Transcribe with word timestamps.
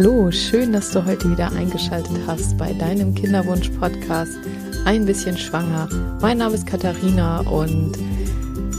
Hallo, 0.00 0.30
schön, 0.30 0.72
dass 0.72 0.92
du 0.92 1.04
heute 1.04 1.28
wieder 1.28 1.50
eingeschaltet 1.50 2.16
hast 2.24 2.56
bei 2.56 2.72
deinem 2.72 3.16
Kinderwunsch-Podcast 3.16 4.38
Ein 4.84 5.04
bisschen 5.06 5.36
schwanger. 5.36 5.88
Mein 6.20 6.38
Name 6.38 6.54
ist 6.54 6.68
Katharina 6.68 7.40
und 7.40 7.98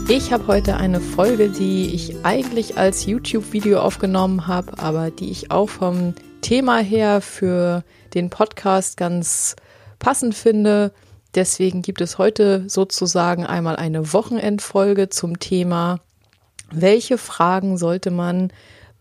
ich 0.08 0.32
habe 0.32 0.46
heute 0.46 0.78
eine 0.78 0.98
Folge, 0.98 1.50
die 1.50 1.94
ich 1.94 2.24
eigentlich 2.24 2.78
als 2.78 3.04
YouTube-Video 3.04 3.80
aufgenommen 3.80 4.46
habe, 4.46 4.78
aber 4.78 5.10
die 5.10 5.30
ich 5.30 5.50
auch 5.50 5.68
vom 5.68 6.14
Thema 6.40 6.78
her 6.78 7.20
für 7.20 7.84
den 8.14 8.30
Podcast 8.30 8.96
ganz 8.96 9.56
passend 9.98 10.34
finde. 10.34 10.90
Deswegen 11.34 11.82
gibt 11.82 12.00
es 12.00 12.16
heute 12.16 12.64
sozusagen 12.66 13.44
einmal 13.44 13.76
eine 13.76 14.14
Wochenendfolge 14.14 15.10
zum 15.10 15.38
Thema, 15.38 16.00
welche 16.72 17.18
Fragen 17.18 17.76
sollte 17.76 18.10
man 18.10 18.50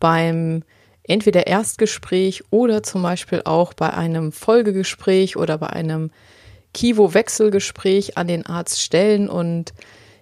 beim 0.01 0.63
entweder 1.09 1.47
Erstgespräch 1.47 2.43
oder 2.51 2.83
zum 2.83 3.01
Beispiel 3.01 3.41
auch 3.43 3.73
bei 3.73 3.93
einem 3.93 4.31
Folgegespräch 4.31 5.35
oder 5.37 5.57
bei 5.57 5.67
einem 5.67 6.11
Kivo-Wechselgespräch 6.73 8.17
an 8.17 8.27
den 8.27 8.45
Arzt 8.45 8.79
stellen. 8.79 9.27
Und 9.27 9.73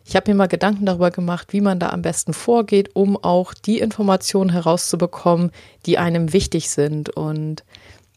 ich 0.05 0.16
habe 0.16 0.32
mir 0.32 0.36
mal 0.36 0.48
Gedanken 0.48 0.86
darüber 0.86 1.12
gemacht, 1.12 1.52
wie 1.52 1.62
man 1.62 1.80
da 1.80 1.90
am 1.90 2.02
besten 2.02 2.34
vorgeht, 2.34 2.96
um 2.96 3.22
auch 3.22 3.54
die 3.54 3.80
Informationen 3.80 4.50
herauszubekommen, 4.50 5.52
die 5.86 5.98
einem 5.98 6.32
wichtig 6.32 6.70
sind. 6.70 7.10
Und 7.10 7.66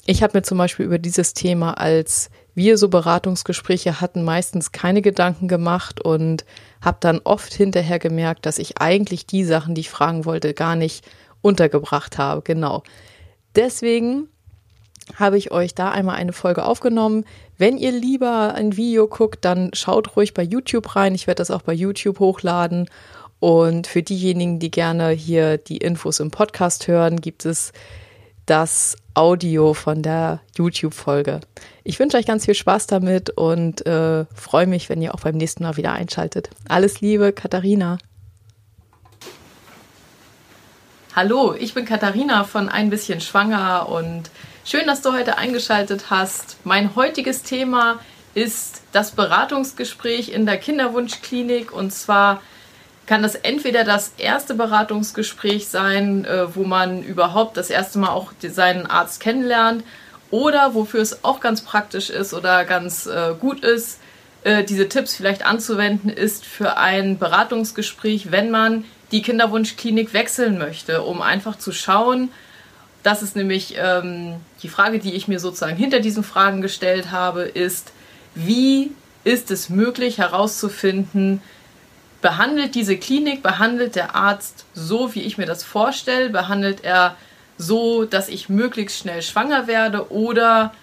ich 0.07 0.23
habe 0.23 0.39
mir 0.39 0.43
zum 0.43 0.57
Beispiel 0.57 0.87
über 0.87 0.99
dieses 0.99 1.35
Thema, 1.35 1.73
als 1.75 2.31
wir 2.55 2.79
so 2.79 2.89
Beratungsgespräche 2.89 4.01
hatten, 4.01 4.23
meistens 4.23 4.71
keine 4.71 5.03
Gedanken 5.03 5.49
gemacht 5.49 6.01
und 6.01 6.45
habe 6.81 6.99
dann 7.01 7.21
oft 7.25 7.53
hinterher 7.53 7.99
gemerkt, 7.99 8.47
dass 8.47 8.59
ich 8.59 8.79
eigentlich 8.79 9.27
die 9.27 9.45
Sachen, 9.45 9.75
die 9.75 9.81
ich 9.83 9.91
fragen 9.91 10.25
wollte, 10.25 10.55
gar 10.55 10.77
nicht 10.77 11.05
untergebracht 11.43 12.19
habe. 12.19 12.43
Genau. 12.43 12.83
Deswegen 13.55 14.29
habe 15.17 15.39
ich 15.39 15.51
euch 15.51 15.75
da 15.75 15.91
einmal 15.91 16.17
eine 16.17 16.33
Folge 16.33 16.65
aufgenommen. 16.65 17.25
Wenn 17.59 17.79
ihr 17.79 17.93
lieber 17.93 18.55
ein 18.55 18.77
Video 18.77 19.07
guckt, 19.09 19.45
dann 19.45 19.71
schaut 19.73 20.17
ruhig 20.17 20.35
bei 20.35 20.43
YouTube 20.43 20.95
rein. 20.97 21.15
Ich 21.15 21.27
werde 21.27 21.41
das 21.41 21.51
auch 21.51 21.63
bei 21.63 21.73
YouTube 21.73 22.21
hochladen. 22.21 22.89
Und 23.41 23.87
für 23.87 24.03
diejenigen, 24.03 24.59
die 24.59 24.71
gerne 24.71 25.11
hier 25.11 25.57
die 25.57 25.79
Infos 25.79 26.21
im 26.21 26.31
Podcast 26.31 26.89
hören, 26.89 27.21
gibt 27.21 27.47
es 27.47 27.73
das 28.47 28.97
Audio 29.15 29.75
von 29.75 30.03
der 30.03 30.41
YouTube-Folge. 30.57 31.41
Ich 31.85 31.99
wünsche 31.99 32.17
euch 32.17 32.27
ganz 32.27 32.45
viel 32.45 32.55
Spaß 32.55 32.87
damit 32.87 33.31
und 33.31 33.87
äh, 33.87 34.27
freue 34.35 34.67
mich, 34.67 34.89
wenn 34.89 35.01
ihr 35.01 35.15
auch 35.15 35.21
beim 35.21 35.37
nächsten 35.37 35.63
Mal 35.63 35.77
wieder 35.77 35.93
einschaltet. 35.93 36.51
Alles 36.69 37.01
Liebe, 37.01 37.33
Katharina. 37.33 37.99
Hallo, 41.23 41.55
ich 41.55 41.75
bin 41.75 41.85
Katharina 41.85 42.45
von 42.45 42.71
Ein 42.71 42.89
bisschen 42.89 43.21
Schwanger 43.21 43.91
und 43.91 44.31
schön, 44.65 44.87
dass 44.87 45.03
du 45.03 45.13
heute 45.13 45.37
eingeschaltet 45.37 46.07
hast. 46.09 46.57
Mein 46.65 46.97
heutiges 46.97 47.43
Thema 47.43 47.99
ist 48.33 48.81
das 48.93 49.11
Beratungsgespräch 49.11 50.31
in 50.31 50.47
der 50.47 50.57
Kinderwunschklinik 50.57 51.73
und 51.73 51.93
zwar 51.93 52.41
kann 53.05 53.23
das 53.23 53.35
entweder 53.35 53.85
das 53.85 54.15
erste 54.17 54.55
Beratungsgespräch 54.55 55.69
sein, 55.69 56.25
äh, 56.25 56.57
wo 56.57 56.65
man 56.65 57.03
überhaupt 57.03 57.59
das 57.59 57.69
erste 57.69 57.99
Mal 57.99 58.09
auch 58.09 58.33
seinen 58.41 58.87
Arzt 58.87 59.21
kennenlernt 59.21 59.85
oder 60.31 60.73
wofür 60.73 61.03
es 61.03 61.23
auch 61.23 61.41
ganz 61.41 61.61
praktisch 61.61 62.09
ist 62.09 62.33
oder 62.33 62.65
ganz 62.65 63.05
äh, 63.05 63.35
gut 63.39 63.63
ist, 63.63 64.01
äh, 64.43 64.65
diese 64.65 64.89
Tipps 64.89 65.17
vielleicht 65.17 65.45
anzuwenden, 65.45 66.09
ist 66.09 66.47
für 66.47 66.79
ein 66.79 67.19
Beratungsgespräch, 67.19 68.33
wenn 68.33 68.51
man 68.51 68.87
die 69.13 69.23
Kinderwunschklinik 69.23 70.13
wechseln 70.13 70.59
möchte, 70.59 71.03
um 71.03 71.23
einfach 71.23 71.59
zu 71.59 71.73
schauen, 71.73 72.31
das 73.03 73.23
ist 73.23 73.35
nämlich 73.35 73.77
ähm, 73.79 74.37
die 74.63 74.69
Frage, 74.69 74.99
die 74.99 75.15
ich 75.15 75.27
mir 75.27 75.41
sozusagen 75.41 75.77
hinter 75.77 76.01
diesen 76.01 76.23
Fragen 76.23 76.61
gestellt 76.61 77.11
habe, 77.11 77.43
ist, 77.43 77.93
wie 78.35 78.93
ist 79.25 79.51
es 79.51 79.69
möglich 79.69 80.19
herauszufinden, 80.19 81.41
behandelt 82.21 82.75
diese 82.75 82.97
Klinik, 82.97 83.43
behandelt 83.43 83.97
der 83.97 84.15
Arzt 84.15 84.67
so, 84.75 85.15
wie 85.15 85.23
ich 85.23 85.39
mir 85.39 85.47
das 85.47 85.65
vorstelle, 85.65 86.31
behandelt 86.31 86.85
er 86.85 87.17
so, 87.57 88.05
dass 88.05 88.29
ich 88.29 88.49
möglichst 88.49 88.99
schnell 88.99 89.23
schwanger 89.23 89.67
werde? 89.67 90.11
Oder 90.11 90.75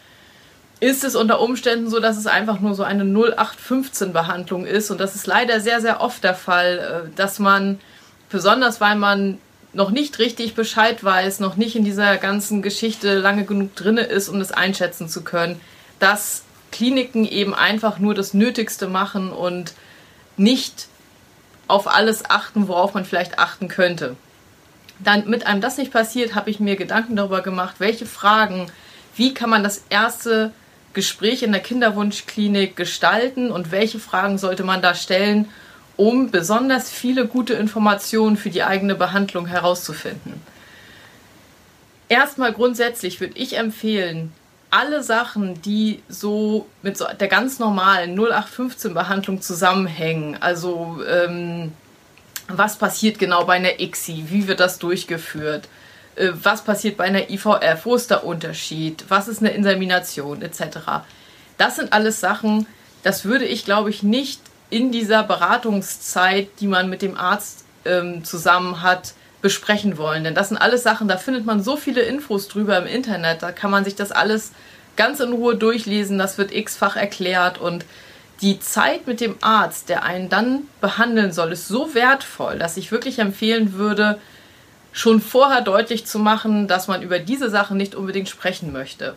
ist 0.80 1.04
es 1.04 1.16
unter 1.16 1.40
Umständen 1.40 1.90
so, 1.90 2.00
dass 2.00 2.18
es 2.18 2.28
einfach 2.28 2.60
nur 2.60 2.76
so 2.76 2.84
eine 2.84 3.04
0815-Behandlung 3.04 4.66
ist? 4.66 4.90
Und 4.90 5.00
das 5.00 5.16
ist 5.16 5.28
leider 5.28 5.60
sehr, 5.60 5.82
sehr 5.82 6.02
oft 6.02 6.24
der 6.24 6.36
Fall, 6.36 7.06
äh, 7.08 7.16
dass 7.16 7.40
man 7.40 7.80
Besonders 8.30 8.82
weil 8.82 8.96
man 8.96 9.38
noch 9.74 9.92
nicht 9.92 10.20
richtig 10.20 10.56
Bescheid 10.56 11.04
weiß, 11.04 11.40
noch 11.40 11.56
nicht 11.56 11.76
in 11.76 11.84
dieser 11.84 12.18
ganzen 12.18 12.62
Geschichte 12.62 13.18
lange 13.18 13.46
genug 13.46 13.76
drinne 13.76 14.02
ist, 14.02 14.30
um 14.30 14.40
das 14.40 14.52
einschätzen 14.52 15.08
zu 15.08 15.24
können, 15.24 15.60
dass 16.00 16.44
Kliniken 16.72 17.26
eben 17.26 17.54
einfach 17.54 18.00
nur 18.00 18.14
das 18.14 18.34
Nötigste 18.34 18.88
machen 18.88 19.32
und 19.32 19.74
nicht 20.36 20.88
auf 21.68 21.88
alles 21.88 22.30
achten, 22.30 22.68
worauf 22.68 22.94
man 22.94 23.06
vielleicht 23.06 23.40
achten 23.40 23.68
könnte. 23.68 24.16
Dann 25.00 25.30
mit 25.30 25.46
einem 25.46 25.62
das 25.62 25.78
nicht 25.78 25.92
passiert, 25.92 26.34
habe 26.34 26.50
ich 26.50 26.60
mir 26.60 26.76
Gedanken 26.76 27.16
darüber 27.16 27.42
gemacht, 27.42 27.76
welche 27.80 28.06
Fragen, 28.06 28.68
wie 29.16 29.34
kann 29.34 29.50
man 29.50 29.64
das 29.64 29.84
erste 29.90 30.52
Gespräch 30.94 31.44
in 31.44 31.52
der 31.52 31.62
Kinderwunschklinik 31.62 32.76
gestalten 32.76 33.52
und 33.52 33.72
welche 33.72 34.00
Fragen 34.00 34.38
sollte 34.38 34.64
man 34.64 34.82
da 34.82 34.96
stellen, 34.96 35.48
um 35.98 36.32
besonders 36.32 36.90
viele 36.90 37.28
gute 37.28 37.54
Informationen 37.54 38.38
für 38.38 38.50
die 38.50 38.64
eigene 38.64 38.96
Behandlung 38.96 39.48
herauszufinden. 39.48 40.42
Erstmal 42.08 42.54
grundsätzlich 42.54 43.20
würde 43.20 43.38
ich 43.38 43.58
empfehlen, 43.58 44.32
alle 44.70 45.02
Sachen, 45.04 45.62
die 45.62 46.02
so 46.08 46.68
mit 46.82 46.98
so 46.98 47.06
der 47.20 47.28
ganz 47.28 47.60
normalen 47.60 48.18
0815-Behandlung 48.20 49.42
zusammenhängen, 49.42 50.38
also 50.42 51.02
ähm, 51.10 51.74
was 52.48 52.78
passiert 52.78 53.20
genau 53.20 53.46
bei 53.46 53.56
einer 53.56 53.80
ICSI, 53.80 54.26
wie 54.30 54.48
wird 54.48 54.60
das 54.60 54.80
durchgeführt, 54.80 55.68
äh, 56.16 56.30
was 56.34 56.64
passiert 56.64 56.98
bei 56.98 57.06
einer 57.06 57.30
IVF, 57.30 57.86
wo 57.86 57.96
ist 57.96 58.12
der 58.12 58.26
Unterschied, 58.26 59.06
was 59.10 59.28
ist 59.28 59.40
eine 59.40 59.52
Insemination 59.52 60.42
etc. 60.42 60.80
Das 61.58 61.78
sind 61.78 61.94
alles 61.94 62.20
Sachen, 62.20 62.68
das 63.04 63.26
würde 63.26 63.46
ich, 63.46 63.64
glaube 63.64 63.90
ich, 63.90 64.04
nicht 64.04 64.42
in 64.70 64.92
dieser 64.92 65.24
Beratungszeit, 65.24 66.50
die 66.60 66.68
man 66.68 66.90
mit 66.90 67.02
dem 67.02 67.18
Arzt 67.18 67.66
ähm, 67.86 68.24
zusammen 68.24 68.82
hat, 68.82 69.14
besprechen 69.42 69.98
wollen. 69.98 70.24
Denn 70.24 70.36
das 70.36 70.50
sind 70.50 70.58
alles 70.58 70.84
Sachen, 70.84 71.08
da 71.08 71.18
findet 71.18 71.46
man 71.46 71.64
so 71.64 71.78
viele 71.78 72.02
Infos 72.02 72.48
drüber 72.48 72.78
im 72.78 72.88
Internet, 72.88 73.44
da 73.44 73.52
kann 73.52 73.72
man 73.72 73.86
sich 73.86 73.96
das 73.96 74.12
alles 74.12 74.52
ganz 74.96 75.20
in 75.20 75.32
Ruhe 75.32 75.56
durchlesen, 75.56 76.18
das 76.18 76.38
wird 76.38 76.54
x-fach 76.54 76.96
erklärt 76.96 77.60
und 77.60 77.86
die 78.42 78.60
Zeit 78.60 79.08
mit 79.08 79.22
dem 79.22 79.36
Arzt, 79.42 79.90
der 79.90 80.04
einen 80.04 80.30
dann 80.30 80.64
behandeln 80.82 81.32
soll, 81.32 81.52
ist 81.52 81.68
so 81.68 81.94
wertvoll, 81.96 82.60
dass 82.60 82.78
ich 82.78 82.92
wirklich 82.92 83.20
empfehlen 83.20 83.74
würde, 83.74 84.20
schon 84.92 85.22
vorher 85.22 85.62
deutlich 85.62 86.06
zu 86.06 86.20
machen, 86.20 86.68
dass 86.68 86.88
man 86.88 87.02
über 87.02 87.20
diese 87.20 87.50
Sachen 87.50 87.78
nicht 87.78 87.96
unbedingt 87.96 88.30
sprechen 88.30 88.72
möchte. 88.72 89.16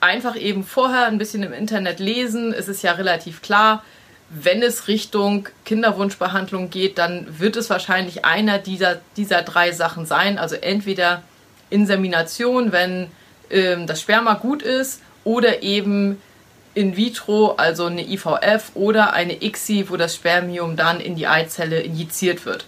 Einfach 0.00 0.36
eben 0.36 0.64
vorher 0.64 1.06
ein 1.06 1.18
bisschen 1.18 1.42
im 1.42 1.52
Internet 1.52 2.00
lesen, 2.00 2.52
es 2.52 2.68
ist 2.68 2.82
ja 2.82 2.92
relativ 2.92 3.42
klar, 3.42 3.84
wenn 4.30 4.62
es 4.62 4.86
Richtung 4.86 5.48
Kinderwunschbehandlung 5.64 6.70
geht, 6.70 6.98
dann 6.98 7.26
wird 7.38 7.56
es 7.56 7.68
wahrscheinlich 7.68 8.24
einer 8.24 8.58
dieser, 8.58 9.00
dieser 9.16 9.42
drei 9.42 9.72
Sachen 9.72 10.06
sein. 10.06 10.38
Also 10.38 10.54
entweder 10.54 11.22
Insemination, 11.68 12.70
wenn 12.70 13.08
ähm, 13.50 13.86
das 13.86 14.00
Sperma 14.00 14.34
gut 14.34 14.62
ist, 14.62 15.02
oder 15.24 15.62
eben 15.62 16.22
in 16.74 16.96
vitro, 16.96 17.54
also 17.56 17.86
eine 17.86 18.08
IVF 18.08 18.70
oder 18.74 19.12
eine 19.12 19.42
ICSI, 19.42 19.90
wo 19.90 19.96
das 19.96 20.14
Spermium 20.14 20.76
dann 20.76 21.00
in 21.00 21.16
die 21.16 21.26
Eizelle 21.26 21.80
injiziert 21.80 22.46
wird. 22.46 22.64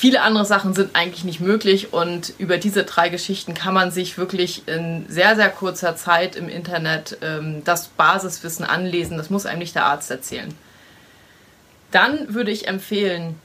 Viele 0.00 0.22
andere 0.22 0.46
Sachen 0.46 0.72
sind 0.72 0.96
eigentlich 0.96 1.24
nicht 1.24 1.40
möglich 1.40 1.92
und 1.92 2.32
über 2.38 2.56
diese 2.56 2.84
drei 2.84 3.10
Geschichten 3.10 3.52
kann 3.52 3.74
man 3.74 3.90
sich 3.90 4.16
wirklich 4.16 4.66
in 4.66 5.04
sehr, 5.10 5.36
sehr 5.36 5.50
kurzer 5.50 5.94
Zeit 5.94 6.36
im 6.36 6.48
Internet 6.48 7.18
ähm, 7.20 7.62
das 7.66 7.88
Basiswissen 7.88 8.64
anlesen. 8.64 9.18
Das 9.18 9.28
muss 9.28 9.44
einem 9.44 9.58
nicht 9.58 9.74
der 9.74 9.84
Arzt 9.84 10.10
erzählen. 10.10 10.54
Dann 11.90 12.32
würde 12.32 12.50
ich 12.50 12.66
empfehlen, 12.66 13.38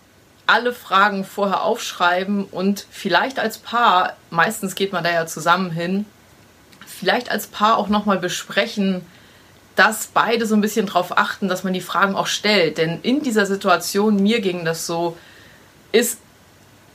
alle 0.47 0.71
Fragen 0.71 1.25
vorher 1.25 1.61
aufschreiben 1.61 2.45
und 2.45 2.87
vielleicht 2.89 3.37
als 3.37 3.57
Paar, 3.57 4.15
meistens 4.29 4.75
geht 4.75 4.93
man 4.93 5.03
da 5.03 5.11
ja 5.11 5.25
zusammen 5.25 5.71
hin, 5.71 6.05
vielleicht 6.87 7.31
als 7.31 7.47
Paar 7.47 7.77
auch 7.77 7.89
nochmal 7.89 8.19
besprechen, 8.19 9.01
dass 9.75 10.07
beide 10.07 10.45
so 10.45 10.55
ein 10.55 10.61
bisschen 10.61 10.85
darauf 10.85 11.17
achten, 11.17 11.49
dass 11.49 11.65
man 11.65 11.73
die 11.73 11.81
Fragen 11.81 12.15
auch 12.15 12.27
stellt. 12.27 12.77
Denn 12.77 13.01
in 13.01 13.23
dieser 13.23 13.45
Situation, 13.45 14.23
mir 14.23 14.39
ging 14.39 14.63
das 14.63 14.87
so, 14.87 15.17
ist 15.91 16.19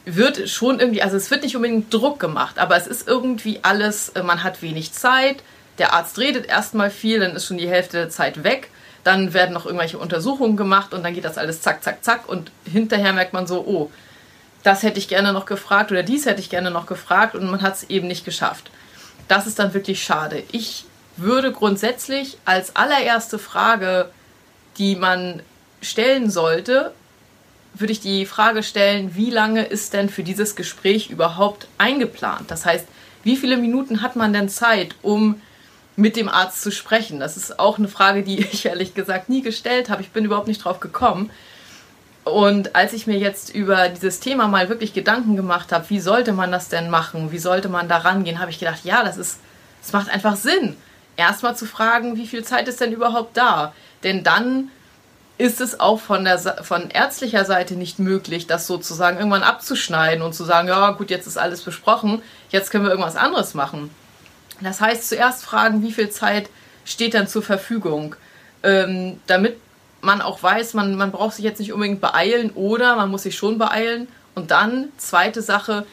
wird 0.05 0.49
schon 0.49 0.81
irgendwie, 0.81 1.03
also 1.03 1.17
es 1.17 1.31
wird 1.31 1.43
nicht 1.43 1.57
unbedingt 1.57 1.93
Druck 1.93 2.19
gemacht, 2.21 2.59
aber 2.59 2.77
es 2.77 2.87
ist 2.87 3.07
irgendwie 3.07 3.61
alles, 3.63 4.11
äh, 4.11 4.23
man 4.23 4.43
hat 4.43 4.63
wenig 4.63 4.93
Zeit, 4.93 5.43
der 5.79 5.93
Arzt 5.93 6.19
redet 6.19 6.47
erstmal 6.47 6.91
viel, 6.91 7.21
dann 7.21 7.37
ist 7.37 7.47
schon 7.47 7.59
die 7.59 7.69
Hälfte 7.69 7.99
der 7.99 8.11
Zeit 8.11 8.45
weg, 8.45 8.71
dann 9.05 9.33
werden 9.33 9.53
noch 9.53 9.67
irgendwelche 9.67 9.99
Untersuchungen 9.99 10.57
gemacht 10.57 10.93
und 10.93 11.03
dann 11.03 11.15
geht 11.15 11.25
das 11.25 11.39
alles 11.39 11.63
zack, 11.63 11.83
zack, 11.83 12.05
zack 12.05 12.29
und 12.29 12.51
hinterher 12.65 13.13
merkt 13.13 13.33
man 13.33 13.47
so, 13.47 13.65
oh, 13.67 13.91
das 14.63 14.83
hätte 14.83 14.99
ich 14.99 15.09
gerne 15.09 15.33
noch 15.33 15.47
gefragt 15.47 15.91
oder 15.91 16.03
dies 16.03 16.27
hätte 16.27 16.41
ich 16.41 16.51
gerne 16.51 16.71
noch 16.71 16.87
gefragt 16.87 17.35
und 17.35 17.51
man 17.51 17.63
hat 17.63 17.77
es 17.77 17.85
eben 17.85 18.09
nicht 18.09 18.25
geschafft. 18.25 18.71
Das 19.29 19.47
ist 19.47 19.59
dann 19.59 19.75
wirklich 19.75 20.03
schade. 20.03 20.43
Ich 20.53 20.85
würde 21.17 21.53
grundsätzlich 21.53 22.37
als 22.45 22.77
allererste 22.77 23.39
Frage, 23.39 24.11
die 24.77 24.97
man 24.97 25.43
stellen 25.81 26.31
sollte, 26.31 26.93
würde 27.75 27.93
ich 27.93 28.01
die 28.01 28.27
Frage 28.27 28.63
stellen, 28.63 29.15
wie 29.15 29.31
lange 29.31 29.65
ist 29.65 29.93
denn 29.93 30.09
für 30.09 30.23
dieses 30.23 30.57
Gespräch 30.57 31.11
überhaupt 31.11 31.69
eingeplant? 31.79 32.51
Das 32.51 32.67
heißt, 32.67 32.87
wie 33.23 33.37
viele 33.37 33.57
Minuten 33.57 34.03
hat 34.03 34.17
man 34.17 34.33
denn 34.33 34.49
Zeit, 34.49 34.95
um 35.03 35.41
mit 35.97 36.17
dem 36.17 36.29
Arzt 36.29 36.63
zu 36.63 36.71
sprechen? 36.73 37.21
Das 37.21 37.37
ist 37.37 37.59
auch 37.59 37.79
eine 37.79 37.89
Frage, 37.89 38.23
die 38.23 38.39
ich 38.53 38.67
ehrlich 38.67 38.95
gesagt 38.95 39.29
nie 39.29 39.43
gestellt 39.43 39.91
habe. 39.91 40.03
Ich 40.03 40.11
bin 40.11 40.25
überhaupt 40.25 40.49
nicht 40.49 40.65
drauf 40.65 40.81
gekommen. 40.81 41.31
Und 42.25 42.77
als 42.77 42.93
ich 42.93 43.07
mir 43.07 43.19
jetzt 43.19 43.55
über 43.55 43.89
dieses 43.89 44.21
Thema 44.21 44.47
mal 44.47 44.69
wirklich 44.69 44.93
Gedanken 44.93 45.37
gemacht 45.37 45.73
habe, 45.73 45.89
wie 45.89 46.01
sollte 46.01 46.33
man 46.33 46.53
das 46.53 46.69
denn 46.69 46.91
machen? 46.91 47.33
Wie 47.33 47.39
sollte 47.39 47.69
man 47.69 47.89
da 47.89 47.99
rangehen? 47.99 48.41
Habe 48.41 48.51
ich 48.51 48.59
gedacht, 48.59 48.85
ja, 48.85 49.03
das 49.03 49.17
ist, 49.17 49.41
das 49.81 49.93
macht 49.93 50.11
einfach 50.11 50.37
Sinn. 50.37 50.77
Erstmal 51.17 51.57
zu 51.57 51.67
fragen, 51.67 52.17
wie 52.17 52.27
viel 52.27 52.45
Zeit 52.45 52.69
ist 52.69 52.81
denn 52.81 52.93
überhaupt 52.93 53.37
da? 53.37 53.73
Denn 54.03 54.23
dann 54.23 54.71
ist 55.41 55.63
es 55.63 55.81
auch 55.81 55.99
von, 55.99 56.25
der, 56.25 56.39
von 56.39 56.91
ärztlicher 56.91 57.47
Seite 57.47 57.75
nicht 57.75 57.99
möglich, 57.99 58.47
das 58.47 58.67
sozusagen 58.67 59.17
irgendwann 59.17 59.43
abzuschneiden 59.43 60.23
und 60.23 60.35
zu 60.35 60.45
sagen, 60.45 60.69
ja 60.69 60.91
gut, 60.91 61.09
jetzt 61.09 61.27
ist 61.27 61.39
alles 61.39 61.63
besprochen, 61.63 62.21
jetzt 62.51 62.71
können 62.71 62.85
wir 62.85 62.91
irgendwas 62.91 63.17
anderes 63.17 63.55
machen. 63.55 63.91
Das 64.61 64.83
heißt, 64.83 65.09
zuerst 65.09 65.43
fragen, 65.43 65.83
wie 65.83 65.93
viel 65.93 66.11
Zeit 66.11 66.51
steht 66.85 67.15
dann 67.15 67.27
zur 67.27 67.43
Verfügung, 67.43 68.17
ähm, 68.63 69.19
damit 69.27 69.57
man 70.03 70.21
auch 70.21 70.43
weiß, 70.43 70.75
man, 70.75 70.95
man 70.97 71.11
braucht 71.11 71.37
sich 71.37 71.45
jetzt 71.47 71.59
nicht 71.59 71.73
unbedingt 71.73 72.03
beeilen 72.03 72.51
oder 72.51 72.97
man 72.97 73.11
muss 73.11 73.23
sich 73.23 73.39
schon 73.39 73.57
beeilen. 73.57 74.09
Und 74.35 74.51
dann, 74.51 74.89
zweite 74.99 75.41
Sache, 75.41 75.87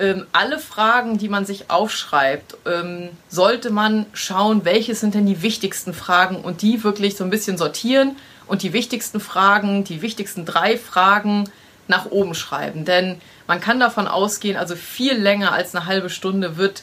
ähm, 0.00 0.26
alle 0.32 0.58
Fragen, 0.58 1.16
die 1.16 1.28
man 1.28 1.46
sich 1.46 1.70
aufschreibt, 1.70 2.56
ähm, 2.66 3.10
sollte 3.28 3.70
man 3.70 4.06
schauen, 4.14 4.64
welche 4.64 4.96
sind 4.96 5.14
denn 5.14 5.26
die 5.26 5.42
wichtigsten 5.42 5.94
Fragen 5.94 6.40
und 6.40 6.62
die 6.62 6.82
wirklich 6.82 7.16
so 7.16 7.22
ein 7.22 7.30
bisschen 7.30 7.56
sortieren 7.56 8.16
und 8.50 8.62
die 8.62 8.72
wichtigsten 8.72 9.20
Fragen, 9.20 9.84
die 9.84 10.02
wichtigsten 10.02 10.44
drei 10.44 10.76
Fragen 10.76 11.48
nach 11.86 12.06
oben 12.06 12.34
schreiben. 12.34 12.84
Denn 12.84 13.20
man 13.46 13.60
kann 13.60 13.78
davon 13.78 14.08
ausgehen, 14.08 14.56
also 14.56 14.74
viel 14.74 15.14
länger 15.14 15.52
als 15.52 15.72
eine 15.72 15.86
halbe 15.86 16.10
Stunde 16.10 16.56
wird 16.56 16.82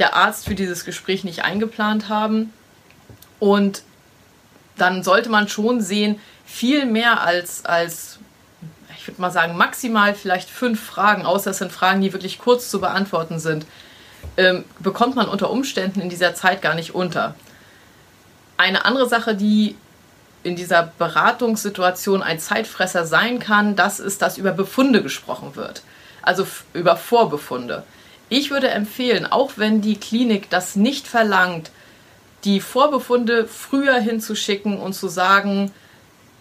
der 0.00 0.16
Arzt 0.16 0.46
für 0.46 0.56
dieses 0.56 0.84
Gespräch 0.84 1.22
nicht 1.22 1.44
eingeplant 1.44 2.08
haben. 2.08 2.52
Und 3.38 3.82
dann 4.76 5.04
sollte 5.04 5.28
man 5.30 5.48
schon 5.48 5.80
sehen, 5.80 6.18
viel 6.44 6.86
mehr 6.86 7.20
als, 7.22 7.64
als 7.64 8.18
ich 8.98 9.06
würde 9.06 9.20
mal 9.20 9.30
sagen, 9.30 9.56
maximal 9.56 10.12
vielleicht 10.12 10.50
fünf 10.50 10.82
Fragen, 10.82 11.24
außer 11.24 11.52
es 11.52 11.58
sind 11.58 11.70
Fragen, 11.70 12.00
die 12.00 12.12
wirklich 12.12 12.40
kurz 12.40 12.68
zu 12.68 12.80
beantworten 12.80 13.38
sind, 13.38 13.64
ähm, 14.36 14.64
bekommt 14.80 15.14
man 15.14 15.28
unter 15.28 15.50
Umständen 15.50 16.00
in 16.00 16.08
dieser 16.08 16.34
Zeit 16.34 16.62
gar 16.62 16.74
nicht 16.74 16.96
unter. 16.96 17.36
Eine 18.56 18.84
andere 18.84 19.08
Sache, 19.08 19.36
die 19.36 19.76
in 20.46 20.54
dieser 20.54 20.92
Beratungssituation 20.98 22.22
ein 22.22 22.38
Zeitfresser 22.38 23.04
sein 23.04 23.40
kann, 23.40 23.74
das 23.74 23.98
ist, 23.98 24.22
dass 24.22 24.38
über 24.38 24.52
Befunde 24.52 25.02
gesprochen 25.02 25.56
wird. 25.56 25.82
Also 26.22 26.46
über 26.72 26.96
Vorbefunde. 26.96 27.82
Ich 28.28 28.50
würde 28.50 28.68
empfehlen, 28.68 29.26
auch 29.26 29.52
wenn 29.56 29.80
die 29.80 29.98
Klinik 29.98 30.48
das 30.48 30.76
nicht 30.76 31.08
verlangt, 31.08 31.70
die 32.44 32.60
Vorbefunde 32.60 33.46
früher 33.46 33.98
hinzuschicken 33.98 34.78
und 34.78 34.94
zu 34.94 35.08
sagen, 35.08 35.72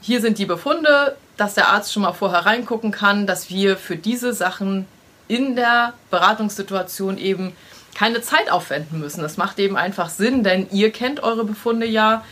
hier 0.02 0.22
sind 0.22 0.38
die 0.38 0.46
Befunde, 0.46 1.18
dass 1.36 1.56
der 1.56 1.70
Arzt 1.70 1.92
schon 1.92 2.04
mal 2.04 2.14
vorher 2.14 2.46
reingucken 2.46 2.92
kann, 2.92 3.26
dass 3.26 3.50
wir 3.50 3.76
für 3.76 3.96
diese 3.96 4.34
Sachen 4.34 4.88
in 5.28 5.56
der 5.56 5.94
Beratungssituation 6.12 7.18
eben 7.18 7.56
keine 7.96 8.22
Zeit 8.22 8.52
aufwenden 8.52 9.00
müssen. 9.00 9.22
Das 9.22 9.38
macht 9.38 9.58
eben 9.58 9.78
einfach 9.78 10.10
Sinn, 10.10 10.44
denn 10.44 10.68
ihr 10.72 10.92
kennt 10.92 11.24
eure 11.24 11.44
Befunde 11.44 11.88
ja 11.88 12.24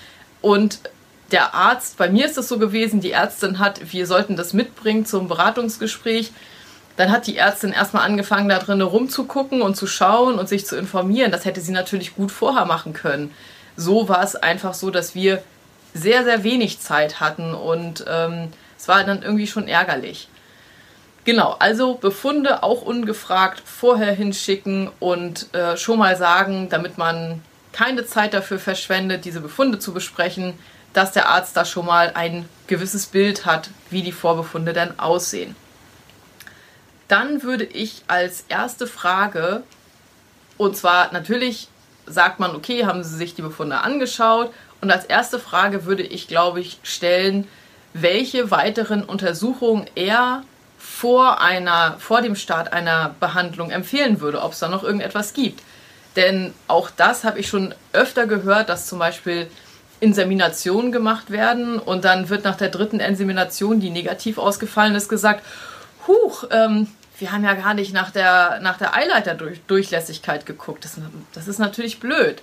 und 0.42 0.80
der 1.34 1.54
Arzt, 1.54 1.98
bei 1.98 2.10
mir 2.10 2.26
ist 2.26 2.38
es 2.38 2.48
so 2.48 2.60
gewesen, 2.60 3.02
die 3.02 3.12
Ärztin 3.12 3.60
hat, 3.60 3.92
wir 3.92 4.08
sollten 4.08 4.36
das 4.36 4.54
mitbringen 4.54 5.06
zum 5.06 5.28
Beratungsgespräch. 5.28 6.32
Dann 6.96 7.12
hat 7.12 7.26
die 7.26 7.38
Ärztin 7.38 7.74
erstmal 7.74 8.06
angefangen, 8.06 8.50
da 8.50 8.60
drinnen 8.60 8.84
rumzugucken 8.84 9.64
und 9.64 9.76
zu 9.76 9.88
schauen 9.88 10.38
und 10.38 10.48
sich 10.48 10.66
zu 10.66 10.78
informieren. 10.78 11.32
Das 11.32 11.44
hätte 11.44 11.60
sie 11.60 11.72
natürlich 11.72 12.16
gut 12.16 12.32
vorher 12.32 12.66
machen 12.66 12.94
können. 12.94 13.32
So 13.76 14.08
war 14.08 14.24
es 14.24 14.36
einfach 14.36 14.76
so, 14.76 14.92
dass 14.92 15.16
wir 15.16 15.42
sehr, 15.96 16.24
sehr 16.24 16.44
wenig 16.44 16.80
Zeit 16.80 17.20
hatten 17.20 17.54
und 17.54 18.06
ähm, 18.08 18.50
es 18.78 18.88
war 18.88 19.04
dann 19.04 19.24
irgendwie 19.24 19.48
schon 19.48 19.68
ärgerlich. 19.68 20.28
Genau, 21.26 21.56
also 21.58 21.96
Befunde 21.96 22.64
auch 22.64 22.82
ungefragt 22.82 23.64
vorher 23.66 24.14
hinschicken 24.14 24.92
und 25.00 25.54
äh, 25.56 25.78
schon 25.78 25.98
mal 25.98 26.16
sagen, 26.16 26.68
damit 26.70 26.98
man 26.98 27.42
keine 27.72 28.06
Zeit 28.06 28.34
dafür 28.34 28.60
verschwendet, 28.60 29.26
diese 29.26 29.40
Befunde 29.40 29.80
zu 29.80 29.94
besprechen, 29.94 30.54
dass 30.94 31.12
der 31.12 31.28
Arzt 31.30 31.58
da 31.58 31.66
schon 31.66 31.86
mal 31.86 32.12
ein 32.14 32.48
gewisses 32.68 33.08
Bild 33.08 33.46
hat, 33.46 33.70
wie 33.90 34.04
die 34.04 34.12
Vorbefunde 34.12 34.74
denn 34.74 35.00
aussehen. 35.00 35.56
Dann 37.08 37.44
würde 37.44 37.66
ich 37.66 38.04
als 38.08 38.46
erste 38.48 38.88
Frage, 38.88 39.64
und 40.58 40.78
zwar 40.78 41.12
natürlich 41.12 41.68
sagt 42.06 42.40
man, 42.40 42.56
okay, 42.56 42.86
haben 42.86 43.04
Sie 43.04 43.18
sich 43.18 43.36
die 43.36 43.42
Befunde 43.42 43.80
angeschaut? 43.80 44.54
Und 44.82 44.92
als 44.92 45.06
erste 45.06 45.40
Frage 45.40 45.86
würde 45.86 46.04
ich, 46.04 46.28
glaube 46.28 46.60
ich, 46.60 46.80
stellen, 46.84 47.48
welche 47.94 48.52
weiteren 48.52 49.04
Untersuchungen 49.04 49.86
er 49.96 50.44
vor, 50.78 51.40
einer, 51.42 51.98
vor 52.00 52.22
dem 52.22 52.36
Start 52.36 52.74
einer 52.74 53.16
Behandlung 53.20 53.72
empfehlen 53.72 54.20
würde, 54.20 54.42
ob 54.42 54.54
es 54.54 54.60
da 54.60 54.68
noch 54.68 54.84
irgendetwas 54.84 55.34
gibt. 55.34 55.62
Denn 56.16 56.54
auch 56.68 56.90
das 56.90 57.24
habe 57.24 57.40
ich 57.40 57.48
schon 57.48 57.74
öfter 57.94 58.28
gehört, 58.28 58.70
dass 58.70 58.88
zum 58.88 59.00
Beispiel 59.00 59.50
Inseminationen 60.04 60.92
gemacht 60.92 61.32
werden 61.32 61.80
und 61.80 62.04
dann 62.04 62.28
wird 62.30 62.44
nach 62.44 62.58
der 62.58 62.68
dritten 62.70 63.00
Insemination, 63.00 63.80
die 63.80 63.90
negativ 63.90 64.38
ausgefallen 64.38 64.94
ist, 64.96 65.08
gesagt, 65.08 65.46
huch, 66.08 66.44
ähm, 66.52 66.88
wir 67.20 67.32
haben 67.32 67.46
ja 67.46 67.54
gar 67.54 67.74
nicht 67.74 67.94
nach 67.94 68.12
der, 68.12 68.60
nach 68.62 68.78
der 68.78 68.94
Eileiterdurchlässigkeit 68.96 70.46
geguckt. 70.46 70.84
Das, 70.84 70.98
das 71.34 71.48
ist 71.48 71.60
natürlich 71.60 72.02
blöd. 72.02 72.42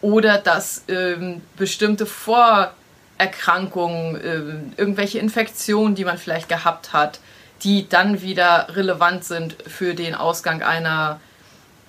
Oder 0.00 0.38
dass 0.38 0.84
ähm, 0.88 1.42
bestimmte 1.56 2.06
Vorerkrankungen, 2.06 4.18
ähm, 4.24 4.72
irgendwelche 4.78 5.18
Infektionen, 5.18 5.94
die 5.94 6.06
man 6.06 6.16
vielleicht 6.16 6.48
gehabt 6.48 6.94
hat, 6.94 7.20
die 7.62 7.86
dann 7.88 8.22
wieder 8.22 8.68
relevant 8.70 9.24
sind 9.24 9.56
für 9.66 9.94
den 9.94 10.14
Ausgang 10.14 10.62
einer, 10.62 11.20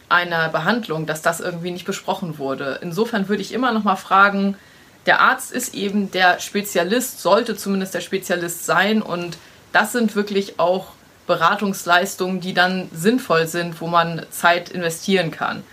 einer 0.09 0.49
Behandlung, 0.49 1.05
dass 1.05 1.21
das 1.21 1.39
irgendwie 1.39 1.71
nicht 1.71 1.85
besprochen 1.85 2.37
wurde. 2.37 2.79
Insofern 2.81 3.29
würde 3.29 3.41
ich 3.41 3.53
immer 3.53 3.71
noch 3.71 3.85
mal 3.85 3.95
fragen, 3.95 4.57
der 5.05 5.21
Arzt 5.21 5.51
ist 5.51 5.73
eben 5.73 6.11
der 6.11 6.39
Spezialist, 6.39 7.21
sollte 7.21 7.55
zumindest 7.55 7.93
der 7.93 8.01
Spezialist 8.01 8.65
sein 8.65 9.01
und 9.01 9.37
das 9.71 9.91
sind 9.91 10.15
wirklich 10.15 10.59
auch 10.59 10.87
Beratungsleistungen, 11.27 12.39
die 12.39 12.53
dann 12.53 12.89
sinnvoll 12.93 13.47
sind, 13.47 13.81
wo 13.81 13.87
man 13.87 14.25
Zeit 14.29 14.69
investieren 14.69 15.31
kann. 15.31 15.63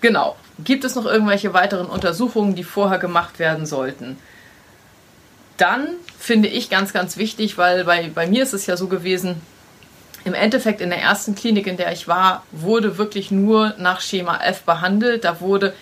Genau. 0.00 0.36
Gibt 0.58 0.84
es 0.84 0.94
noch 0.94 1.04
irgendwelche 1.04 1.52
weiteren 1.52 1.86
Untersuchungen, 1.86 2.54
die 2.54 2.64
vorher 2.64 2.98
gemacht 2.98 3.38
werden 3.38 3.66
sollten? 3.66 4.18
Dann 5.56 5.88
finde 6.18 6.48
ich 6.48 6.70
ganz, 6.70 6.92
ganz 6.92 7.16
wichtig, 7.16 7.58
weil 7.58 7.84
bei, 7.84 8.10
bei 8.14 8.26
mir 8.26 8.42
ist 8.42 8.54
es 8.54 8.66
ja 8.66 8.76
so 8.76 8.88
gewesen, 8.88 9.40
im 10.24 10.34
Endeffekt 10.34 10.80
in 10.80 10.90
der 10.90 11.00
ersten 11.00 11.34
Klinik, 11.34 11.66
in 11.66 11.76
der 11.76 11.92
ich 11.92 12.08
war, 12.08 12.42
wurde 12.52 12.98
wirklich 12.98 13.30
nur 13.30 13.74
nach 13.78 14.00
Schema 14.00 14.38
F 14.38 14.62
behandelt. 14.62 15.24
Da 15.24 15.40
wurde 15.40 15.72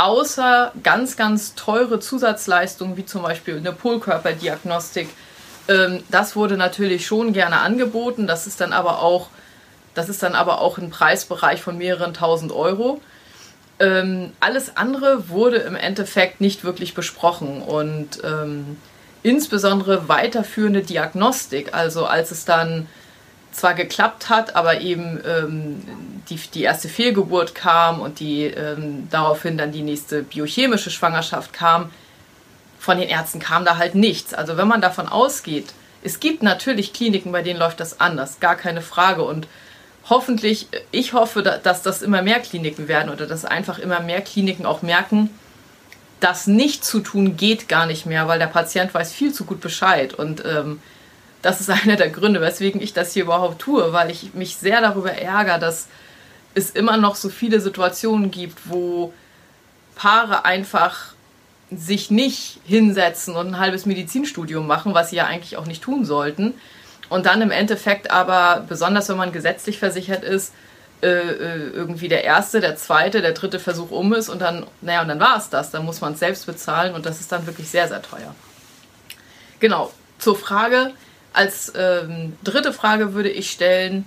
außer 0.00 0.72
ganz, 0.82 1.16
ganz 1.16 1.54
teure 1.54 2.00
Zusatzleistungen, 2.00 2.96
wie 2.96 3.04
zum 3.04 3.22
Beispiel 3.22 3.58
eine 3.58 3.72
Polkörperdiagnostik, 3.72 5.08
ähm, 5.68 6.02
das 6.10 6.36
wurde 6.36 6.56
natürlich 6.56 7.06
schon 7.06 7.34
gerne 7.34 7.60
angeboten. 7.60 8.26
Das 8.26 8.46
ist 8.46 8.60
dann 8.60 8.72
aber 8.72 9.02
auch, 9.02 9.28
das 9.94 10.08
ist 10.08 10.22
dann 10.22 10.34
aber 10.34 10.62
auch 10.62 10.78
ein 10.78 10.90
Preisbereich 10.90 11.60
von 11.60 11.76
mehreren 11.76 12.14
tausend 12.14 12.50
Euro. 12.50 13.00
Ähm, 13.78 14.32
alles 14.40 14.76
andere 14.76 15.28
wurde 15.28 15.56
im 15.56 15.76
Endeffekt 15.76 16.40
nicht 16.40 16.64
wirklich 16.64 16.94
besprochen 16.94 17.60
und 17.60 18.20
ähm, 18.24 18.78
insbesondere 19.22 20.08
weiterführende 20.08 20.80
Diagnostik, 20.80 21.74
also 21.74 22.06
als 22.06 22.30
es 22.30 22.46
dann 22.46 22.88
zwar 23.52 23.74
geklappt 23.74 24.28
hat, 24.28 24.56
aber 24.56 24.80
eben 24.80 25.20
ähm, 25.26 25.82
die, 26.28 26.36
die 26.36 26.62
erste 26.62 26.88
Fehlgeburt 26.88 27.54
kam 27.54 28.00
und 28.00 28.20
die 28.20 28.44
ähm, 28.44 29.08
daraufhin 29.10 29.58
dann 29.58 29.72
die 29.72 29.82
nächste 29.82 30.22
biochemische 30.22 30.90
Schwangerschaft 30.90 31.52
kam, 31.52 31.90
von 32.78 32.98
den 32.98 33.08
Ärzten 33.08 33.40
kam 33.40 33.64
da 33.64 33.76
halt 33.76 33.94
nichts. 33.94 34.32
Also 34.32 34.56
wenn 34.56 34.68
man 34.68 34.80
davon 34.80 35.08
ausgeht, 35.08 35.72
es 36.02 36.20
gibt 36.20 36.42
natürlich 36.42 36.92
Kliniken, 36.92 37.32
bei 37.32 37.42
denen 37.42 37.58
läuft 37.58 37.80
das 37.80 38.00
anders, 38.00 38.40
gar 38.40 38.56
keine 38.56 38.80
Frage. 38.80 39.22
Und 39.22 39.46
hoffentlich, 40.08 40.68
ich 40.90 41.12
hoffe, 41.12 41.42
dass 41.42 41.82
das 41.82 42.02
immer 42.02 42.22
mehr 42.22 42.40
Kliniken 42.40 42.88
werden 42.88 43.10
oder 43.10 43.26
dass 43.26 43.44
einfach 43.44 43.78
immer 43.78 44.00
mehr 44.00 44.22
Kliniken 44.22 44.64
auch 44.64 44.82
merken, 44.82 45.30
das 46.20 46.46
nicht 46.46 46.84
zu 46.84 47.00
tun 47.00 47.36
geht 47.36 47.68
gar 47.68 47.86
nicht 47.86 48.06
mehr, 48.06 48.28
weil 48.28 48.38
der 48.38 48.46
Patient 48.46 48.92
weiß 48.92 49.12
viel 49.12 49.32
zu 49.32 49.44
gut 49.44 49.60
Bescheid. 49.60 50.14
Und 50.14 50.44
ähm, 50.44 50.80
das 51.42 51.60
ist 51.60 51.70
einer 51.82 51.96
der 51.96 52.10
Gründe, 52.10 52.40
weswegen 52.40 52.80
ich 52.80 52.92
das 52.92 53.12
hier 53.12 53.24
überhaupt 53.24 53.60
tue, 53.60 53.92
weil 53.92 54.10
ich 54.10 54.34
mich 54.34 54.56
sehr 54.56 54.80
darüber 54.80 55.12
ärgere, 55.12 55.58
dass 55.58 55.88
es 56.54 56.70
immer 56.70 56.96
noch 56.96 57.14
so 57.14 57.28
viele 57.28 57.60
Situationen 57.60 58.30
gibt, 58.30 58.58
wo 58.64 59.12
Paare 59.94 60.44
einfach 60.44 61.14
sich 61.70 62.10
nicht 62.10 62.60
hinsetzen 62.64 63.36
und 63.36 63.48
ein 63.48 63.58
halbes 63.58 63.86
Medizinstudium 63.86 64.66
machen, 64.66 64.94
was 64.94 65.10
sie 65.10 65.16
ja 65.16 65.26
eigentlich 65.26 65.56
auch 65.56 65.66
nicht 65.66 65.82
tun 65.82 66.04
sollten. 66.04 66.54
Und 67.08 67.26
dann 67.26 67.42
im 67.42 67.50
Endeffekt 67.50 68.10
aber, 68.10 68.64
besonders 68.68 69.08
wenn 69.08 69.16
man 69.16 69.32
gesetzlich 69.32 69.78
versichert 69.78 70.24
ist, 70.24 70.52
äh, 71.02 71.08
äh 71.08 71.70
irgendwie 71.70 72.08
der 72.08 72.24
erste, 72.24 72.60
der 72.60 72.76
zweite, 72.76 73.22
der 73.22 73.32
dritte 73.32 73.58
Versuch 73.58 73.90
um 73.90 74.12
ist 74.12 74.28
und 74.28 74.40
dann, 74.40 74.66
naja, 74.80 75.02
und 75.02 75.08
dann 75.08 75.20
war 75.20 75.36
es 75.36 75.48
das. 75.48 75.70
Dann 75.70 75.84
muss 75.84 76.00
man 76.00 76.14
es 76.14 76.18
selbst 76.18 76.46
bezahlen 76.46 76.94
und 76.94 77.06
das 77.06 77.20
ist 77.20 77.30
dann 77.30 77.46
wirklich 77.46 77.68
sehr, 77.68 77.88
sehr 77.88 78.02
teuer. 78.02 78.34
Genau, 79.60 79.92
zur 80.18 80.36
Frage, 80.36 80.92
als 81.32 81.72
ähm, 81.76 82.36
dritte 82.42 82.72
Frage 82.72 83.14
würde 83.14 83.30
ich 83.30 83.50
stellen, 83.50 84.06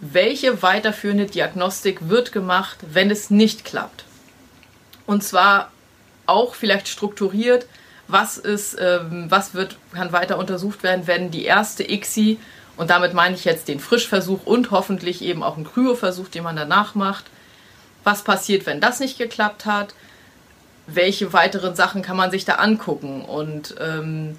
welche 0.00 0.62
weiterführende 0.62 1.26
Diagnostik 1.26 2.08
wird 2.08 2.32
gemacht, 2.32 2.78
wenn 2.92 3.10
es 3.10 3.30
nicht 3.30 3.64
klappt? 3.64 4.04
Und 5.06 5.22
zwar 5.22 5.70
auch 6.26 6.54
vielleicht 6.54 6.88
strukturiert, 6.88 7.66
was 8.08 8.36
ist, 8.38 8.76
ähm, 8.80 9.26
was 9.30 9.54
wird, 9.54 9.76
kann 9.92 10.12
weiter 10.12 10.38
untersucht 10.38 10.82
werden, 10.82 11.06
wenn 11.06 11.30
die 11.30 11.44
erste 11.44 11.84
ICSI, 11.84 12.38
und 12.76 12.90
damit 12.90 13.14
meine 13.14 13.36
ich 13.36 13.44
jetzt 13.44 13.68
den 13.68 13.78
Frischversuch 13.80 14.44
und 14.44 14.70
hoffentlich 14.70 15.22
eben 15.22 15.42
auch 15.42 15.56
einen 15.56 15.66
Kryoversuch, 15.66 16.28
den 16.28 16.42
man 16.42 16.56
danach 16.56 16.94
macht. 16.94 17.24
Was 18.02 18.24
passiert, 18.24 18.66
wenn 18.66 18.80
das 18.80 19.00
nicht 19.00 19.16
geklappt 19.16 19.64
hat? 19.64 19.94
Welche 20.86 21.32
weiteren 21.32 21.74
Sachen 21.76 22.02
kann 22.02 22.16
man 22.16 22.30
sich 22.30 22.44
da 22.44 22.54
angucken? 22.54 23.22
Und 23.22 23.76
ähm, 23.80 24.38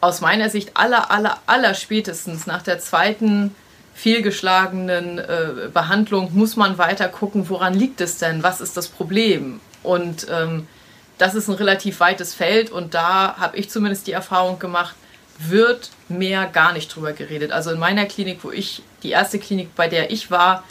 aus 0.00 0.20
meiner 0.20 0.50
Sicht 0.50 0.72
aller, 0.74 1.10
aller, 1.10 1.38
aller 1.46 1.74
spätestens 1.74 2.46
nach 2.46 2.62
der 2.62 2.78
zweiten 2.78 3.54
fehlgeschlagenen 3.94 5.18
äh, 5.18 5.68
Behandlung 5.72 6.30
muss 6.34 6.56
man 6.56 6.76
weiter 6.76 7.08
gucken, 7.08 7.48
woran 7.48 7.72
liegt 7.72 8.00
es 8.02 8.18
denn, 8.18 8.42
was 8.42 8.60
ist 8.60 8.76
das 8.76 8.88
Problem. 8.88 9.60
Und 9.82 10.26
ähm, 10.30 10.68
das 11.16 11.34
ist 11.34 11.48
ein 11.48 11.54
relativ 11.54 12.00
weites 12.00 12.34
Feld 12.34 12.70
und 12.70 12.92
da 12.92 13.36
habe 13.38 13.56
ich 13.56 13.70
zumindest 13.70 14.06
die 14.06 14.12
Erfahrung 14.12 14.58
gemacht, 14.58 14.94
wird 15.38 15.90
mehr 16.08 16.46
gar 16.46 16.72
nicht 16.72 16.94
drüber 16.94 17.12
geredet. 17.12 17.52
Also 17.52 17.70
in 17.70 17.78
meiner 17.78 18.04
Klinik, 18.04 18.40
wo 18.42 18.50
ich, 18.50 18.82
die 19.02 19.10
erste 19.10 19.38
Klinik, 19.38 19.74
bei 19.74 19.88
der 19.88 20.10
ich 20.10 20.30
war, 20.30 20.64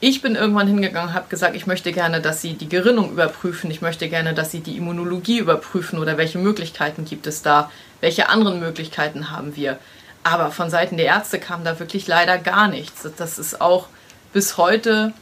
ich 0.00 0.20
bin 0.20 0.34
irgendwann 0.34 0.66
hingegangen 0.66 1.10
und 1.10 1.14
habe 1.14 1.28
gesagt, 1.28 1.56
ich 1.56 1.66
möchte 1.66 1.92
gerne, 1.92 2.20
dass 2.20 2.42
Sie 2.42 2.54
die 2.54 2.68
Gerinnung 2.68 3.12
überprüfen, 3.12 3.70
ich 3.70 3.80
möchte 3.80 4.08
gerne, 4.08 4.34
dass 4.34 4.50
Sie 4.50 4.60
die 4.60 4.76
Immunologie 4.76 5.38
überprüfen 5.38 5.98
oder 5.98 6.18
welche 6.18 6.38
Möglichkeiten 6.38 7.04
gibt 7.04 7.26
es 7.26 7.42
da, 7.42 7.70
welche 8.00 8.28
anderen 8.28 8.60
Möglichkeiten 8.60 9.30
haben 9.30 9.56
wir. 9.56 9.78
Aber 10.22 10.50
von 10.50 10.70
Seiten 10.70 10.96
der 10.96 11.06
Ärzte 11.06 11.38
kam 11.38 11.64
da 11.64 11.78
wirklich 11.78 12.06
leider 12.06 12.38
gar 12.38 12.68
nichts. 12.68 13.06
Das 13.16 13.38
ist 13.38 13.60
auch 13.60 13.88
bis 14.32 14.56
heute 14.56 15.12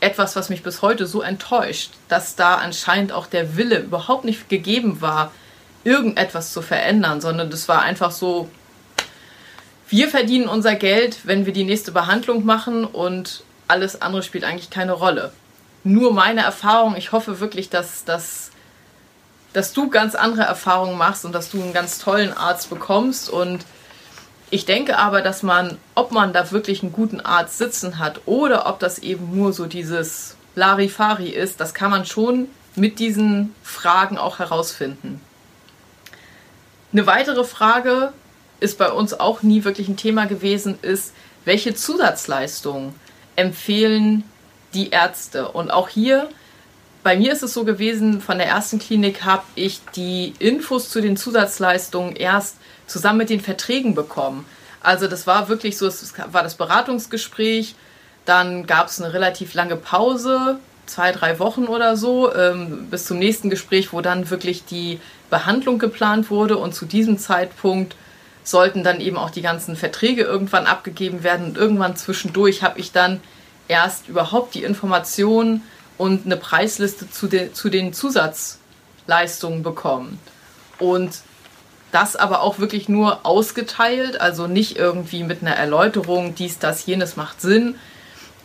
etwas, 0.00 0.36
was 0.36 0.48
mich 0.48 0.62
bis 0.62 0.82
heute 0.82 1.06
so 1.06 1.22
enttäuscht, 1.22 1.92
dass 2.08 2.36
da 2.36 2.56
anscheinend 2.56 3.12
auch 3.12 3.26
der 3.26 3.56
Wille 3.56 3.78
überhaupt 3.78 4.24
nicht 4.24 4.48
gegeben 4.48 5.00
war, 5.00 5.32
irgendetwas 5.84 6.52
zu 6.52 6.62
verändern, 6.62 7.20
sondern 7.20 7.50
das 7.50 7.68
war 7.68 7.82
einfach 7.82 8.10
so, 8.10 8.50
wir 9.88 10.08
verdienen 10.08 10.48
unser 10.48 10.74
Geld, 10.74 11.20
wenn 11.24 11.46
wir 11.46 11.52
die 11.52 11.64
nächste 11.64 11.92
Behandlung 11.92 12.44
machen 12.44 12.84
und 12.84 13.42
alles 13.70 14.02
andere 14.02 14.22
spielt 14.22 14.44
eigentlich 14.44 14.70
keine 14.70 14.92
Rolle. 14.92 15.32
Nur 15.84 16.12
meine 16.12 16.42
Erfahrung, 16.42 16.96
ich 16.96 17.12
hoffe 17.12 17.40
wirklich, 17.40 17.70
dass, 17.70 18.04
dass, 18.04 18.50
dass 19.52 19.72
du 19.72 19.88
ganz 19.88 20.14
andere 20.14 20.42
Erfahrungen 20.42 20.98
machst 20.98 21.24
und 21.24 21.32
dass 21.32 21.50
du 21.50 21.62
einen 21.62 21.72
ganz 21.72 21.98
tollen 21.98 22.36
Arzt 22.36 22.68
bekommst 22.68 23.30
und 23.30 23.64
ich 24.50 24.64
denke 24.64 24.98
aber, 24.98 25.22
dass 25.22 25.44
man, 25.44 25.78
ob 25.94 26.10
man 26.10 26.32
da 26.32 26.50
wirklich 26.50 26.82
einen 26.82 26.92
guten 26.92 27.20
Arzt 27.20 27.58
sitzen 27.58 28.00
hat 28.00 28.22
oder 28.26 28.66
ob 28.66 28.80
das 28.80 28.98
eben 28.98 29.34
nur 29.36 29.52
so 29.52 29.66
dieses 29.66 30.36
Larifari 30.56 31.28
ist, 31.28 31.60
das 31.60 31.72
kann 31.72 31.92
man 31.92 32.04
schon 32.04 32.48
mit 32.74 32.98
diesen 32.98 33.54
Fragen 33.62 34.18
auch 34.18 34.40
herausfinden. 34.40 35.20
Eine 36.92 37.06
weitere 37.06 37.44
Frage 37.44 38.12
ist 38.58 38.76
bei 38.76 38.90
uns 38.90 39.14
auch 39.18 39.42
nie 39.42 39.62
wirklich 39.62 39.86
ein 39.88 39.96
Thema 39.96 40.26
gewesen, 40.26 40.78
ist, 40.82 41.14
welche 41.44 41.74
Zusatzleistungen 41.74 42.94
empfehlen 43.40 44.24
die 44.74 44.90
Ärzte? 44.90 45.48
Und 45.48 45.70
auch 45.70 45.88
hier, 45.88 46.28
bei 47.02 47.16
mir 47.16 47.32
ist 47.32 47.42
es 47.42 47.54
so 47.54 47.64
gewesen, 47.64 48.20
von 48.20 48.38
der 48.38 48.46
ersten 48.46 48.78
Klinik 48.78 49.24
habe 49.24 49.44
ich 49.54 49.80
die 49.96 50.34
Infos 50.38 50.90
zu 50.90 51.00
den 51.00 51.16
Zusatzleistungen 51.16 52.14
erst 52.14 52.56
zusammen 52.86 53.18
mit 53.18 53.30
den 53.30 53.40
Verträgen 53.40 53.94
bekommen. 53.94 54.44
Also 54.82 55.06
das 55.06 55.26
war 55.26 55.48
wirklich 55.48 55.78
so, 55.78 55.86
es 55.86 56.12
war 56.32 56.42
das 56.42 56.54
Beratungsgespräch, 56.54 57.74
dann 58.24 58.66
gab 58.66 58.88
es 58.88 59.00
eine 59.00 59.12
relativ 59.12 59.54
lange 59.54 59.76
Pause, 59.76 60.58
zwei, 60.86 61.12
drei 61.12 61.38
Wochen 61.38 61.64
oder 61.64 61.96
so, 61.96 62.34
ähm, 62.34 62.88
bis 62.90 63.06
zum 63.06 63.18
nächsten 63.18 63.48
Gespräch, 63.50 63.92
wo 63.92 64.00
dann 64.00 64.30
wirklich 64.30 64.64
die 64.64 65.00
Behandlung 65.30 65.78
geplant 65.78 66.30
wurde 66.30 66.56
und 66.56 66.74
zu 66.74 66.84
diesem 66.84 67.18
Zeitpunkt 67.18 67.94
sollten 68.42 68.82
dann 68.84 69.00
eben 69.00 69.16
auch 69.16 69.30
die 69.30 69.42
ganzen 69.42 69.76
Verträge 69.76 70.22
irgendwann 70.22 70.66
abgegeben 70.66 71.22
werden 71.22 71.46
und 71.46 71.58
irgendwann 71.58 71.96
zwischendurch 71.96 72.62
habe 72.62 72.80
ich 72.80 72.92
dann 72.92 73.20
erst 73.68 74.08
überhaupt 74.08 74.54
die 74.54 74.64
Informationen 74.64 75.62
und 75.98 76.26
eine 76.26 76.36
Preisliste 76.36 77.10
zu, 77.10 77.28
de 77.28 77.52
zu 77.52 77.68
den 77.68 77.92
Zusatzleistungen 77.92 79.62
bekommen. 79.62 80.18
Und 80.78 81.20
das 81.92 82.16
aber 82.16 82.42
auch 82.42 82.58
wirklich 82.58 82.88
nur 82.88 83.26
ausgeteilt, 83.26 84.20
also 84.20 84.46
nicht 84.46 84.76
irgendwie 84.76 85.24
mit 85.24 85.42
einer 85.42 85.56
Erläuterung, 85.56 86.34
dies, 86.34 86.58
das, 86.58 86.86
jenes 86.86 87.16
macht 87.16 87.40
Sinn 87.40 87.76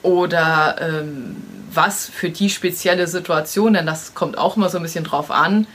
oder 0.02 0.78
ähm, 0.80 1.38
was 1.72 2.06
für 2.08 2.30
die 2.30 2.50
spezielle 2.50 3.08
Situation, 3.08 3.74
denn 3.74 3.86
das 3.86 4.14
kommt 4.14 4.38
auch 4.38 4.58
immer 4.58 4.70
so 4.70 4.78
ein 4.78 4.84
bisschen 4.84 5.04
drauf 5.04 5.32
an. 5.32 5.68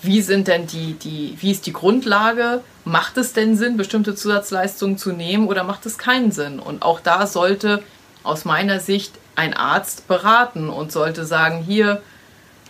Wie 0.00 0.22
sind 0.22 0.48
denn 0.48 0.66
die, 0.66 0.94
die, 0.94 1.36
wie 1.40 1.50
ist 1.50 1.66
die 1.66 1.72
Grundlage? 1.72 2.62
Macht 2.84 3.16
es 3.16 3.32
denn 3.32 3.56
Sinn, 3.56 3.76
bestimmte 3.76 4.14
Zusatzleistungen 4.14 4.96
zu 4.96 5.12
nehmen 5.12 5.48
oder 5.48 5.64
macht 5.64 5.86
es 5.86 5.98
keinen 5.98 6.30
Sinn? 6.30 6.60
Und 6.60 6.82
auch 6.82 7.00
da 7.00 7.26
sollte 7.26 7.82
aus 8.22 8.44
meiner 8.44 8.78
Sicht 8.78 9.14
ein 9.34 9.54
Arzt 9.54 10.06
beraten 10.06 10.68
und 10.68 10.92
sollte 10.92 11.24
sagen, 11.24 11.62
hier, 11.66 12.02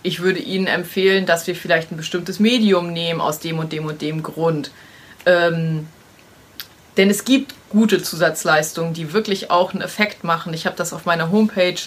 ich 0.02 0.20
würde 0.20 0.38
Ihnen 0.38 0.66
empfehlen, 0.66 1.26
dass 1.26 1.46
wir 1.46 1.54
vielleicht 1.54 1.90
ein 1.90 1.96
bestimmtes 1.96 2.40
Medium 2.40 2.92
nehmen 2.92 3.20
aus 3.20 3.40
dem 3.40 3.58
und 3.58 3.72
dem 3.72 3.86
und 3.86 4.00
dem 4.00 4.22
Grund. 4.22 4.70
Ähm, 5.26 5.86
denn 6.96 7.10
es 7.10 7.24
gibt 7.24 7.54
gute 7.68 8.02
Zusatzleistungen, 8.02 8.94
die 8.94 9.12
wirklich 9.12 9.50
auch 9.50 9.72
einen 9.72 9.82
Effekt 9.82 10.24
machen. 10.24 10.54
Ich 10.54 10.66
habe 10.66 10.76
das 10.76 10.92
auf 10.92 11.04
meiner 11.04 11.30
Homepage, 11.30 11.80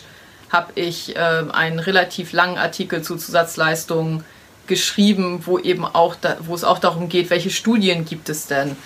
habe 0.52 0.72
ich 0.76 1.16
äh, 1.16 1.20
einen 1.20 1.80
relativ 1.80 2.32
langen 2.32 2.58
Artikel 2.58 3.02
zu 3.02 3.18
Zusatzleistungen 3.18 4.24
geschrieben, 4.72 5.42
wo 5.46 5.60
eben 5.60 5.84
auch, 5.84 6.16
da, 6.16 6.38
wo 6.40 6.56
es 6.56 6.64
auch 6.64 6.80
darum 6.80 7.10
geht, 7.10 7.30
welche 7.30 7.50
Studien 7.50 8.06
gibt 8.06 8.30
es 8.30 8.48
denn 8.48 8.78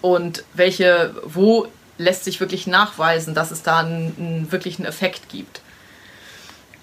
und 0.00 0.44
welche, 0.54 1.12
wo 1.24 1.66
lässt 1.98 2.22
sich 2.22 2.38
wirklich 2.38 2.68
nachweisen, 2.68 3.34
dass 3.34 3.50
es 3.50 3.64
da 3.64 3.80
einen, 3.80 4.14
einen 4.16 4.52
wirklichen 4.52 4.84
Effekt 4.84 5.28
gibt. 5.28 5.60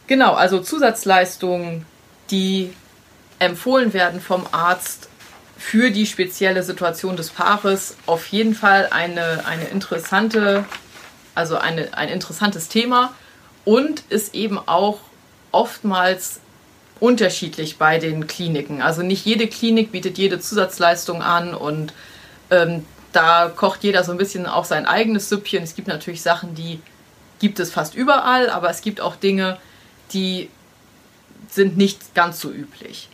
Genau, 0.07 0.33
also 0.33 0.59
Zusatzleistungen, 0.59 1.85
die 2.29 2.73
empfohlen 3.39 3.93
werden 3.93 4.19
vom 4.19 4.45
Arzt 4.51 5.07
für 5.57 5.89
die 5.89 6.05
spezielle 6.05 6.61
Situation 6.61 7.15
des 7.15 7.29
Paares, 7.29 7.95
auf 8.05 8.27
jeden 8.27 8.53
Fall 8.53 8.89
eine, 8.91 9.45
eine 9.45 9.63
interessante, 9.63 10.65
also 11.35 11.55
eine, 11.55 11.97
ein 11.97 12.09
interessantes 12.09 12.67
Thema 12.67 13.13
und 13.63 14.03
ist 14.09 14.35
eben 14.35 14.59
auch 14.59 14.99
oftmals 15.53 16.41
unterschiedlich 16.99 17.77
bei 17.77 17.99
den 17.99 18.27
Kliniken. 18.27 18.81
Also 18.81 19.01
nicht 19.01 19.25
jede 19.25 19.47
Klinik 19.47 19.91
bietet 19.91 20.17
jede 20.17 20.39
Zusatzleistung 20.39 21.21
an 21.21 21.53
und 21.53 21.93
ähm, 22.49 22.85
da 23.11 23.51
kocht 23.53 23.83
jeder 23.83 24.03
so 24.03 24.11
ein 24.11 24.17
bisschen 24.17 24.45
auch 24.45 24.65
sein 24.65 24.85
eigenes 24.85 25.29
Süppchen. 25.29 25.63
Es 25.63 25.75
gibt 25.75 25.87
natürlich 25.87 26.21
Sachen, 26.21 26.55
die 26.55 26.79
gibt 27.39 27.59
es 27.59 27.71
fast 27.71 27.95
überall, 27.95 28.49
aber 28.49 28.69
es 28.69 28.81
gibt 28.81 29.01
auch 29.01 29.15
Dinge, 29.15 29.57
die 30.13 30.49
sind 31.49 31.77
nicht 31.77 32.15
ganz 32.15 32.39
so 32.39 32.49
üblich. 32.51 33.09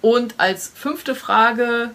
Und 0.00 0.34
als 0.38 0.70
fünfte 0.74 1.14
Frage 1.14 1.90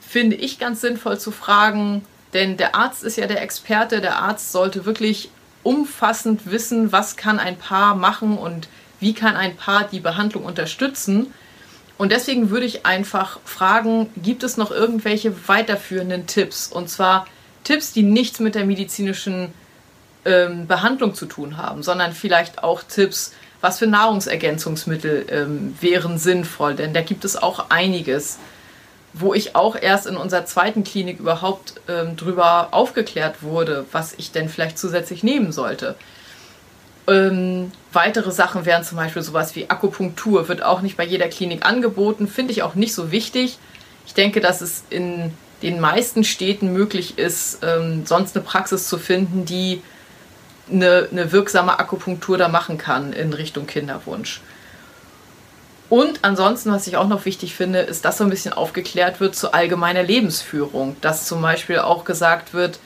finde 0.00 0.36
ich 0.36 0.58
ganz 0.58 0.80
sinnvoll 0.80 1.18
zu 1.18 1.30
fragen, 1.30 2.04
denn 2.32 2.56
der 2.56 2.74
Arzt 2.74 3.04
ist 3.04 3.16
ja 3.16 3.26
der 3.26 3.42
Experte, 3.42 4.00
der 4.00 4.18
Arzt 4.18 4.52
sollte 4.52 4.84
wirklich 4.84 5.30
umfassend 5.62 6.50
wissen, 6.50 6.92
was 6.92 7.16
kann 7.16 7.38
ein 7.38 7.56
Paar 7.56 7.94
machen 7.94 8.36
und 8.36 8.68
wie 9.04 9.12
kann 9.12 9.36
ein 9.36 9.54
Paar 9.54 9.84
die 9.84 10.00
Behandlung 10.00 10.46
unterstützen. 10.46 11.32
Und 11.98 12.10
deswegen 12.10 12.48
würde 12.48 12.64
ich 12.64 12.86
einfach 12.86 13.38
fragen, 13.44 14.08
gibt 14.16 14.42
es 14.42 14.56
noch 14.56 14.70
irgendwelche 14.70 15.46
weiterführenden 15.46 16.26
Tipps? 16.26 16.68
Und 16.68 16.88
zwar 16.88 17.26
Tipps, 17.64 17.92
die 17.92 18.02
nichts 18.02 18.40
mit 18.40 18.54
der 18.54 18.64
medizinischen 18.64 19.52
ähm, 20.24 20.66
Behandlung 20.66 21.14
zu 21.14 21.26
tun 21.26 21.58
haben, 21.58 21.82
sondern 21.82 22.14
vielleicht 22.14 22.64
auch 22.64 22.82
Tipps, 22.82 23.34
was 23.60 23.78
für 23.78 23.86
Nahrungsergänzungsmittel 23.86 25.26
ähm, 25.28 25.76
wären 25.82 26.16
sinnvoll, 26.16 26.74
denn 26.74 26.94
da 26.94 27.02
gibt 27.02 27.26
es 27.26 27.36
auch 27.36 27.68
einiges. 27.68 28.38
wo 29.16 29.32
ich 29.32 29.54
auch 29.54 29.76
erst 29.80 30.06
in 30.06 30.16
unserer 30.16 30.44
zweiten 30.44 30.82
Klinik 30.82 31.20
überhaupt 31.20 31.74
ähm, 31.88 32.16
drüber 32.16 32.68
aufgeklärt 32.72 33.42
wurde, 33.42 33.86
was 33.92 34.12
ich 34.18 34.32
denn 34.32 34.48
vielleicht 34.48 34.76
zusätzlich 34.76 35.22
nehmen 35.22 35.52
sollte. 35.52 35.94
Ähm, 37.06 37.70
weitere 37.92 38.30
Sachen 38.32 38.64
wären 38.64 38.82
zum 38.82 38.96
Beispiel 38.96 39.22
sowas 39.22 39.54
wie 39.56 39.68
Akupunktur, 39.68 40.48
wird 40.48 40.62
auch 40.62 40.80
nicht 40.80 40.96
bei 40.96 41.04
jeder 41.04 41.28
Klinik 41.28 41.66
angeboten, 41.66 42.28
finde 42.28 42.52
ich 42.52 42.62
auch 42.62 42.74
nicht 42.74 42.94
so 42.94 43.10
wichtig. 43.10 43.58
Ich 44.06 44.14
denke, 44.14 44.40
dass 44.40 44.60
es 44.60 44.84
in 44.90 45.32
den 45.62 45.80
meisten 45.80 46.24
Städten 46.24 46.72
möglich 46.72 47.18
ist, 47.18 47.58
ähm, 47.62 48.06
sonst 48.06 48.36
eine 48.36 48.44
Praxis 48.44 48.88
zu 48.88 48.98
finden, 48.98 49.44
die 49.44 49.82
eine, 50.70 51.08
eine 51.10 51.32
wirksame 51.32 51.78
Akupunktur 51.78 52.38
da 52.38 52.48
machen 52.48 52.78
kann 52.78 53.12
in 53.12 53.32
Richtung 53.32 53.66
Kinderwunsch. 53.66 54.40
Und 55.90 56.20
ansonsten, 56.22 56.72
was 56.72 56.86
ich 56.86 56.96
auch 56.96 57.06
noch 57.06 57.24
wichtig 57.24 57.54
finde, 57.54 57.80
ist, 57.80 58.04
dass 58.04 58.18
so 58.18 58.24
ein 58.24 58.30
bisschen 58.30 58.52
aufgeklärt 58.52 59.20
wird 59.20 59.36
zu 59.36 59.52
allgemeiner 59.52 60.02
Lebensführung. 60.02 60.96
Dass 61.00 61.26
zum 61.26 61.42
Beispiel 61.42 61.78
auch 61.78 62.04
gesagt 62.04 62.54
wird, 62.54 62.78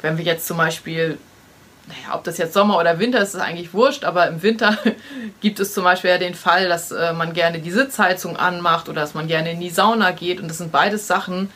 wenn 0.00 0.16
wir 0.16 0.24
jetzt 0.24 0.46
zum 0.46 0.56
Beispiel, 0.56 1.18
naja, 1.92 2.16
ob 2.16 2.24
das 2.24 2.38
jetzt 2.38 2.54
Sommer 2.54 2.78
oder 2.78 2.98
Winter 2.98 3.20
ist, 3.20 3.34
ist 3.34 3.40
eigentlich 3.40 3.74
wurscht, 3.74 4.04
aber 4.04 4.26
im 4.26 4.42
Winter 4.42 4.78
gibt 5.40 5.60
es 5.60 5.74
zum 5.74 5.84
Beispiel 5.84 6.10
ja 6.10 6.18
den 6.18 6.34
Fall, 6.34 6.68
dass 6.68 6.90
äh, 6.90 7.12
man 7.12 7.32
gerne 7.34 7.58
die 7.58 7.70
Sitzheizung 7.70 8.36
anmacht 8.36 8.88
oder 8.88 9.02
dass 9.02 9.14
man 9.14 9.28
gerne 9.28 9.52
in 9.52 9.60
die 9.60 9.70
Sauna 9.70 10.12
geht. 10.12 10.40
Und 10.40 10.48
das 10.48 10.58
sind 10.58 10.72
beides 10.72 11.06
Sachen, 11.06 11.50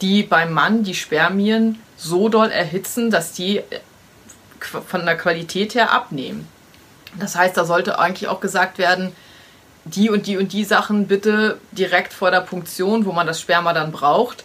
die 0.00 0.22
beim 0.22 0.52
Mann 0.52 0.82
die 0.82 0.94
Spermien 0.94 1.80
so 1.96 2.28
doll 2.28 2.50
erhitzen, 2.50 3.10
dass 3.10 3.32
die 3.32 3.58
äh, 3.58 3.64
von 4.60 5.04
der 5.04 5.16
Qualität 5.16 5.74
her 5.74 5.92
abnehmen. 5.92 6.48
Das 7.18 7.36
heißt, 7.36 7.56
da 7.56 7.64
sollte 7.64 7.98
eigentlich 7.98 8.28
auch 8.28 8.40
gesagt 8.40 8.78
werden, 8.78 9.12
die 9.84 10.10
und 10.10 10.26
die 10.26 10.36
und 10.36 10.52
die 10.52 10.64
Sachen 10.64 11.06
bitte 11.06 11.58
direkt 11.72 12.12
vor 12.12 12.30
der 12.30 12.40
Punktion, 12.40 13.04
wo 13.04 13.12
man 13.12 13.26
das 13.26 13.40
Sperma 13.40 13.72
dann 13.72 13.92
braucht, 13.92 14.44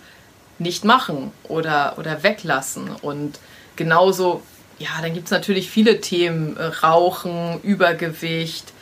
nicht 0.60 0.86
machen 0.86 1.32
oder, 1.44 1.96
oder 1.98 2.22
weglassen. 2.22 2.92
Und 3.02 3.40
genauso, 3.76 4.44
ja, 4.82 5.02
dann 5.02 5.14
gibt 5.14 5.26
es 5.26 5.32
natürlich 5.32 5.70
viele 5.70 6.02
Themen, 6.02 6.58
äh, 6.58 6.64
Rauchen, 6.64 7.62
Übergewicht, 7.62 8.74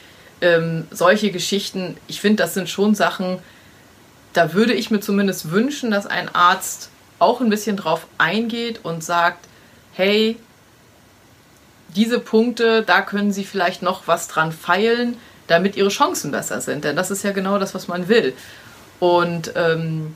ähm, 0.41 0.87
solche 0.91 1.31
Geschichten. 1.31 1.97
Ich 2.07 2.21
finde, 2.21 2.43
das 2.43 2.53
sind 2.53 2.69
schon 2.69 2.95
Sachen, 2.95 3.39
da 4.33 4.53
würde 4.53 4.73
ich 4.73 4.91
mir 4.91 4.99
zumindest 4.99 5.51
wünschen, 5.51 5.91
dass 5.91 6.05
ein 6.05 6.33
Arzt 6.33 6.89
auch 7.19 7.41
ein 7.41 7.49
bisschen 7.49 7.75
drauf 7.75 8.07
eingeht 8.17 8.79
und 8.83 9.03
sagt, 9.03 9.47
hey, 9.93 10.37
diese 11.95 12.19
Punkte, 12.19 12.83
da 12.83 13.01
können 13.01 13.33
Sie 13.33 13.43
vielleicht 13.43 13.81
noch 13.81 14.07
was 14.07 14.27
dran 14.27 14.51
feilen 14.51 15.17
damit 15.49 15.75
ihre 15.75 15.89
Chancen 15.89 16.31
besser 16.31 16.61
sind. 16.61 16.83
Denn 16.83 16.95
das 16.95 17.11
ist 17.11 17.23
ja 17.23 17.31
genau 17.31 17.57
das, 17.57 17.75
was 17.75 17.87
man 17.87 18.07
will. 18.07 18.33
Und 18.99 19.51
ähm, 19.55 20.15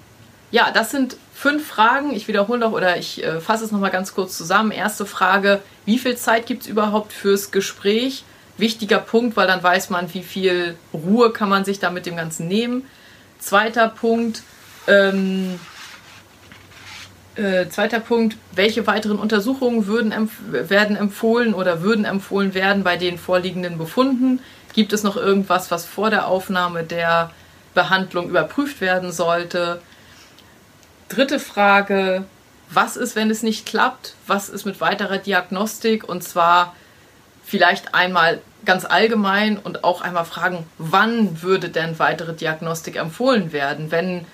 ja, 0.54 0.70
das 0.70 0.92
sind 0.92 1.18
fünf 1.34 1.66
Fragen. 1.66 2.14
Ich 2.14 2.28
wiederhole 2.28 2.60
noch 2.60 2.74
oder 2.74 2.96
ich 2.96 3.24
äh, 3.24 3.42
fasse 3.42 3.66
es 3.66 3.72
nochmal 3.72 3.90
ganz 3.90 4.14
kurz 4.14 4.38
zusammen. 4.38 4.70
Erste 4.70 5.08
Frage, 5.08 5.62
wie 5.86 5.98
viel 5.98 6.16
Zeit 6.16 6.46
gibt 6.46 6.62
es 6.62 6.68
überhaupt 6.68 7.12
fürs 7.12 7.50
Gespräch? 7.50 8.24
Wichtiger 8.60 9.00
Punkt, 9.00 9.36
weil 9.36 9.48
dann 9.48 9.64
weiß 9.64 9.90
man, 9.90 10.14
wie 10.14 10.22
viel 10.22 10.76
Ruhe 10.94 11.32
kann 11.32 11.50
man 11.50 11.66
sich 11.66 11.80
da 11.80 11.90
mit 11.90 12.06
dem 12.06 12.16
Ganzen 12.16 12.48
nehmen. 12.48 12.86
Zweiter 13.40 13.90
Punkt, 13.90 14.44
ähm, 14.86 15.60
äh, 17.34 17.68
zweiter 17.70 18.00
Punkt, 18.00 18.38
welche 18.52 18.86
weiteren 18.86 19.18
Untersuchungen 19.18 19.88
würden 19.88 20.12
empf 20.12 20.34
werden 20.52 20.96
empfohlen 20.96 21.56
oder 21.56 21.82
würden 21.82 22.06
empfohlen 22.06 22.54
werden 22.54 22.84
bei 22.84 22.96
den 22.96 23.18
vorliegenden 23.18 23.80
Befunden? 23.80 24.40
Gibt 24.74 24.94
es 24.94 25.02
noch 25.02 25.18
irgendwas, 25.18 25.72
was 25.72 25.88
vor 25.88 26.12
der 26.12 26.28
Aufnahme 26.28 26.84
der 26.84 27.32
Behandlung 27.74 28.30
überprüft 28.30 28.82
werden 28.82 29.12
sollte? 29.12 29.82
Dritte 31.10 31.40
Frage, 31.40 32.26
was 32.70 32.98
ist, 32.98 33.16
wenn 33.16 33.30
es 33.30 33.44
nicht 33.44 33.66
klappt? 33.66 34.16
Was 34.26 34.50
ist 34.50 34.66
mit 34.66 34.82
weiterer 34.82 35.18
Diagnostik? 35.18 36.08
Und 36.08 36.24
zwar 36.24 36.76
vielleicht 37.44 37.94
einmal 37.94 38.42
ganz 38.66 38.86
allgemein 38.86 39.58
und 39.58 39.84
auch 39.84 40.02
einmal 40.02 40.26
fragen, 40.26 40.66
wann 40.78 41.42
würde 41.42 41.70
denn 41.70 42.00
weitere 42.00 42.34
Diagnostik 42.34 42.96
empfohlen 42.96 43.52
werden? 43.52 43.92
Wenn 43.92 44.26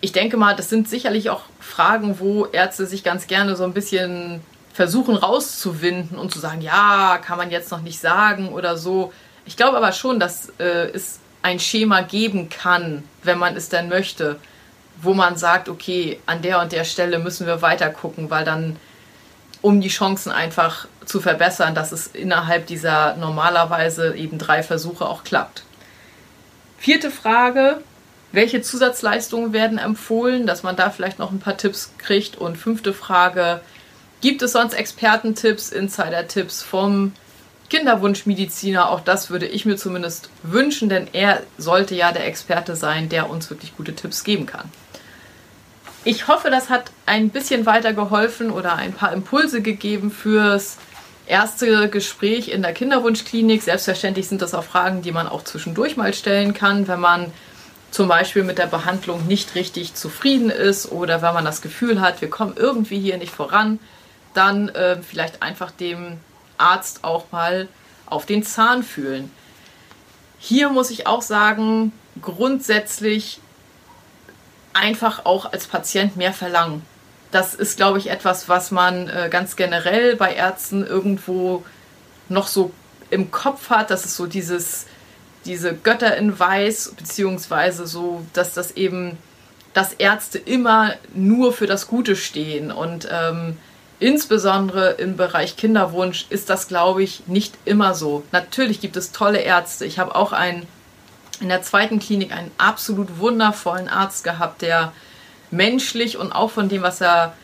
ich 0.00 0.12
denke 0.12 0.36
mal, 0.36 0.54
das 0.54 0.68
sind 0.68 0.88
sicherlich 0.88 1.30
auch 1.30 1.42
Fragen, 1.58 2.20
wo 2.20 2.46
Ärzte 2.46 2.86
sich 2.86 3.02
ganz 3.02 3.26
gerne 3.26 3.56
so 3.56 3.64
ein 3.64 3.72
bisschen 3.72 4.42
versuchen 4.72 5.16
rauszuwinden 5.16 6.18
und 6.18 6.32
zu 6.32 6.38
sagen, 6.38 6.60
ja, 6.60 7.18
kann 7.18 7.36
man 7.36 7.50
jetzt 7.50 7.72
noch 7.72 7.80
nicht 7.80 7.98
sagen 7.98 8.50
oder 8.50 8.76
so. 8.76 9.12
Ich 9.44 9.56
glaube 9.56 9.76
aber 9.76 9.92
schon, 9.92 10.20
dass 10.20 10.50
äh, 10.60 10.90
es 10.92 11.18
ein 11.42 11.58
Schema 11.58 12.02
geben 12.02 12.48
kann, 12.48 13.02
wenn 13.24 13.38
man 13.38 13.56
es 13.56 13.70
denn 13.70 13.88
möchte, 13.88 14.38
wo 15.00 15.14
man 15.14 15.36
sagt, 15.36 15.68
okay, 15.68 16.20
an 16.26 16.42
der 16.42 16.60
und 16.60 16.72
der 16.72 16.84
Stelle 16.84 17.18
müssen 17.18 17.46
wir 17.46 17.62
weiter 17.62 17.90
gucken, 17.90 18.30
weil 18.30 18.44
dann, 18.44 18.76
um 19.62 19.80
die 19.80 19.88
Chancen 19.88 20.32
einfach 20.32 20.86
zu 21.04 21.20
verbessern, 21.20 21.74
dass 21.74 21.92
es 21.92 22.08
innerhalb 22.08 22.66
dieser 22.66 23.16
normalerweise 23.16 24.16
eben 24.16 24.38
drei 24.38 24.62
Versuche 24.62 25.06
auch 25.06 25.24
klappt. 25.24 25.62
Vierte 26.78 27.10
Frage, 27.10 27.80
welche 28.32 28.60
Zusatzleistungen 28.60 29.52
werden 29.52 29.78
empfohlen, 29.78 30.46
dass 30.46 30.62
man 30.62 30.76
da 30.76 30.90
vielleicht 30.90 31.18
noch 31.18 31.32
ein 31.32 31.40
paar 31.40 31.56
Tipps 31.56 31.92
kriegt. 31.98 32.36
Und 32.36 32.56
fünfte 32.56 32.92
Frage, 32.92 33.60
gibt 34.20 34.42
es 34.42 34.52
sonst 34.52 34.74
Expertentipps, 34.74 35.70
Insider-Tipps 35.70 36.62
vom 36.62 37.12
Kinderwunschmediziner, 37.70 38.90
auch 38.90 39.00
das 39.00 39.30
würde 39.30 39.46
ich 39.46 39.66
mir 39.66 39.76
zumindest 39.76 40.30
wünschen, 40.42 40.88
denn 40.88 41.06
er 41.12 41.42
sollte 41.58 41.94
ja 41.94 42.12
der 42.12 42.26
Experte 42.26 42.76
sein, 42.76 43.08
der 43.08 43.28
uns 43.28 43.50
wirklich 43.50 43.76
gute 43.76 43.94
Tipps 43.94 44.24
geben 44.24 44.46
kann. 44.46 44.70
Ich 46.04 46.28
hoffe, 46.28 46.50
das 46.50 46.70
hat 46.70 46.90
ein 47.06 47.30
bisschen 47.30 47.66
weitergeholfen 47.66 48.50
oder 48.50 48.76
ein 48.76 48.92
paar 48.92 49.12
Impulse 49.12 49.62
gegeben 49.62 50.10
fürs 50.10 50.78
erste 51.26 51.88
Gespräch 51.88 52.48
in 52.48 52.62
der 52.62 52.72
Kinderwunschklinik. 52.72 53.62
Selbstverständlich 53.62 54.28
sind 54.28 54.40
das 54.40 54.54
auch 54.54 54.64
Fragen, 54.64 55.02
die 55.02 55.12
man 55.12 55.26
auch 55.26 55.44
zwischendurch 55.44 55.96
mal 55.96 56.14
stellen 56.14 56.54
kann, 56.54 56.88
wenn 56.88 57.00
man 57.00 57.32
zum 57.90 58.08
Beispiel 58.08 58.44
mit 58.44 58.58
der 58.58 58.66
Behandlung 58.66 59.26
nicht 59.26 59.54
richtig 59.54 59.94
zufrieden 59.94 60.50
ist 60.50 60.92
oder 60.92 61.22
wenn 61.22 61.34
man 61.34 61.44
das 61.44 61.62
Gefühl 61.62 62.00
hat, 62.00 62.20
wir 62.20 62.30
kommen 62.30 62.54
irgendwie 62.56 63.00
hier 63.00 63.16
nicht 63.16 63.32
voran, 63.32 63.78
dann 64.34 64.68
äh, 64.70 64.98
vielleicht 65.02 65.42
einfach 65.42 65.70
dem 65.70 66.18
Arzt 66.58 67.02
auch 67.02 67.32
mal 67.32 67.68
auf 68.06 68.26
den 68.26 68.42
Zahn 68.42 68.82
fühlen. 68.82 69.30
Hier 70.38 70.68
muss 70.68 70.90
ich 70.90 71.06
auch 71.06 71.22
sagen, 71.22 71.92
grundsätzlich 72.20 73.40
einfach 74.78 75.24
auch 75.24 75.52
als 75.52 75.66
Patient 75.66 76.16
mehr 76.16 76.32
verlangen. 76.32 76.82
Das 77.30 77.54
ist, 77.54 77.76
glaube 77.76 77.98
ich, 77.98 78.10
etwas, 78.10 78.48
was 78.48 78.70
man 78.70 79.08
äh, 79.08 79.28
ganz 79.30 79.56
generell 79.56 80.16
bei 80.16 80.34
Ärzten 80.34 80.86
irgendwo 80.86 81.64
noch 82.28 82.46
so 82.46 82.70
im 83.10 83.30
Kopf 83.30 83.70
hat. 83.70 83.90
Das 83.90 84.04
ist 84.04 84.16
so 84.16 84.26
dieses, 84.26 84.86
diese 85.44 85.74
Götter 85.74 86.16
in 86.16 86.38
Weiß, 86.38 86.94
beziehungsweise 86.96 87.86
so, 87.86 88.24
dass 88.32 88.54
das 88.54 88.72
eben, 88.72 89.18
dass 89.74 89.92
Ärzte 89.92 90.38
immer 90.38 90.94
nur 91.14 91.52
für 91.52 91.66
das 91.66 91.86
Gute 91.86 92.16
stehen 92.16 92.72
und 92.72 93.08
ähm, 93.10 93.58
Insbesondere 94.00 94.90
im 94.92 95.16
Bereich 95.16 95.56
Kinderwunsch 95.56 96.26
ist 96.30 96.50
das, 96.50 96.68
glaube 96.68 97.02
ich, 97.02 97.26
nicht 97.26 97.54
immer 97.64 97.94
so. 97.94 98.22
Natürlich 98.30 98.80
gibt 98.80 98.96
es 98.96 99.10
tolle 99.10 99.40
Ärzte. 99.40 99.84
Ich 99.86 99.98
habe 99.98 100.14
auch 100.14 100.32
einen, 100.32 100.66
in 101.40 101.48
der 101.48 101.62
zweiten 101.62 101.98
Klinik 101.98 102.32
einen 102.32 102.50
absolut 102.58 103.18
wundervollen 103.18 103.88
Arzt 103.88 104.24
gehabt, 104.24 104.62
der 104.62 104.92
menschlich 105.50 106.16
und 106.16 106.32
auch 106.32 106.50
von 106.50 106.68
dem, 106.68 106.82
was 106.82 107.00
er, 107.00 107.34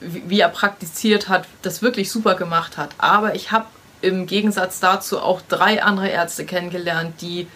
wie 0.00 0.40
er 0.40 0.48
praktiziert 0.48 1.28
hat, 1.28 1.46
das 1.62 1.82
wirklich 1.82 2.10
super 2.10 2.34
gemacht 2.34 2.76
hat. 2.76 2.90
Aber 2.98 3.34
ich 3.34 3.52
habe 3.52 3.66
im 4.00 4.26
Gegensatz 4.26 4.80
dazu 4.80 5.20
auch 5.20 5.40
drei 5.42 5.82
andere 5.82 6.08
Ärzte 6.08 6.44
kennengelernt, 6.44 7.20
die, 7.20 7.48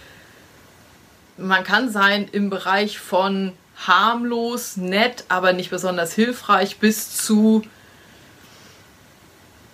man 1.36 1.64
kann 1.64 1.90
sein, 1.90 2.28
im 2.32 2.50
Bereich 2.50 2.98
von 2.98 3.52
harmlos, 3.86 4.76
nett, 4.76 5.24
aber 5.28 5.52
nicht 5.52 5.70
besonders 5.70 6.12
hilfreich 6.12 6.78
bis 6.78 7.16
zu 7.16 7.62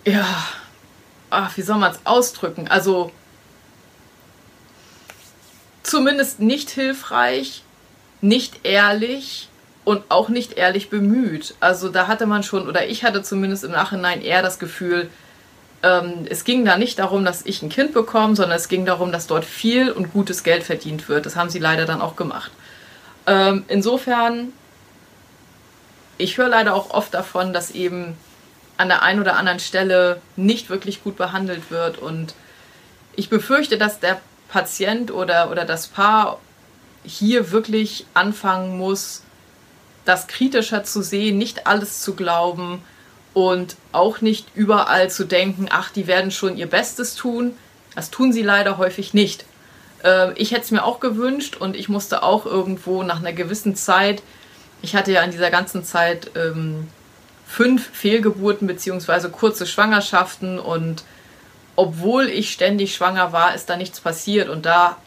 ja, 0.05 0.45
ach, 1.29 1.57
wie 1.57 1.63
soll 1.63 1.77
man 1.77 1.91
es 1.91 1.99
ausdrücken? 2.05 2.67
Also 2.67 3.11
zumindest 5.85 6.39
nicht 6.39 6.69
hilfreich, 6.69 7.63
nicht 8.21 8.61
ehrlich 8.63 9.49
und 9.83 10.03
auch 10.09 10.29
nicht 10.29 10.53
ehrlich 10.53 10.89
bemüht. 10.89 11.55
Also 11.59 11.89
da 11.89 12.07
hatte 12.07 12.25
man 12.25 12.43
schon, 12.43 12.67
oder 12.67 12.87
ich 12.87 13.03
hatte 13.03 13.21
zumindest 13.21 13.63
im 13.63 13.71
Nachhinein 13.71 14.21
eher 14.21 14.41
das 14.41 14.59
Gefühl, 14.59 15.09
ähm, 15.83 16.25
es 16.29 16.43
ging 16.43 16.65
da 16.65 16.77
nicht 16.77 16.97
darum, 16.97 17.23
dass 17.23 17.45
ich 17.45 17.61
ein 17.61 17.69
Kind 17.69 17.93
bekomme, 17.93 18.35
sondern 18.35 18.57
es 18.57 18.67
ging 18.67 18.85
darum, 18.85 19.11
dass 19.11 19.27
dort 19.27 19.45
viel 19.45 19.91
und 19.91 20.11
gutes 20.11 20.43
Geld 20.43 20.63
verdient 20.63 21.07
wird. 21.07 21.25
Das 21.25 21.35
haben 21.35 21.49
sie 21.49 21.59
leider 21.59 21.85
dann 21.85 22.01
auch 22.01 22.15
gemacht. 22.15 22.51
Ähm, 23.27 23.63
insofern, 23.67 24.53
ich 26.17 26.37
höre 26.37 26.47
leider 26.47 26.73
auch 26.73 26.89
oft 26.89 27.13
davon, 27.13 27.53
dass 27.53 27.71
eben 27.71 28.17
an 28.77 28.87
der 28.87 29.03
einen 29.03 29.21
oder 29.21 29.37
anderen 29.37 29.59
Stelle 29.59 30.21
nicht 30.35 30.69
wirklich 30.69 31.03
gut 31.03 31.15
behandelt 31.15 31.69
wird. 31.69 31.99
Und 31.99 32.33
ich 33.15 33.29
befürchte, 33.29 33.77
dass 33.77 33.99
der 33.99 34.19
Patient 34.49 35.11
oder, 35.11 35.51
oder 35.51 35.65
das 35.65 35.87
Paar 35.87 36.39
hier 37.03 37.51
wirklich 37.51 38.05
anfangen 38.13 38.77
muss, 38.77 39.21
das 40.05 40.27
kritischer 40.27 40.83
zu 40.83 41.01
sehen, 41.01 41.37
nicht 41.37 41.67
alles 41.67 42.01
zu 42.01 42.15
glauben 42.15 42.81
und 43.33 43.75
auch 43.91 44.21
nicht 44.21 44.47
überall 44.55 45.09
zu 45.09 45.25
denken, 45.25 45.67
ach, 45.69 45.91
die 45.91 46.07
werden 46.07 46.31
schon 46.31 46.57
ihr 46.57 46.67
Bestes 46.67 47.15
tun. 47.15 47.55
Das 47.95 48.11
tun 48.11 48.31
sie 48.31 48.43
leider 48.43 48.77
häufig 48.77 49.13
nicht. 49.13 49.45
Äh, 50.03 50.33
ich 50.33 50.51
hätte 50.51 50.61
es 50.61 50.71
mir 50.71 50.83
auch 50.83 50.99
gewünscht 50.99 51.57
und 51.57 51.75
ich 51.75 51.89
musste 51.89 52.23
auch 52.23 52.45
irgendwo 52.45 53.03
nach 53.03 53.19
einer 53.19 53.33
gewissen 53.33 53.75
Zeit, 53.75 54.21
ich 54.81 54.95
hatte 54.95 55.11
ja 55.11 55.21
in 55.23 55.31
dieser 55.31 55.49
ganzen 55.49 55.83
Zeit 55.83 56.31
ähm, 56.35 56.87
fünf 57.47 57.89
Fehlgeburten 57.91 58.67
bzw. 58.67 59.29
kurze 59.29 59.65
Schwangerschaften 59.65 60.59
und 60.59 61.03
obwohl 61.75 62.29
ich 62.29 62.51
ständig 62.51 62.95
schwanger 62.95 63.31
war, 63.31 63.53
ist 63.55 63.69
da 63.69 63.77
nichts 63.77 63.99
passiert 63.99 64.49
und 64.49 64.65
da 64.65 64.97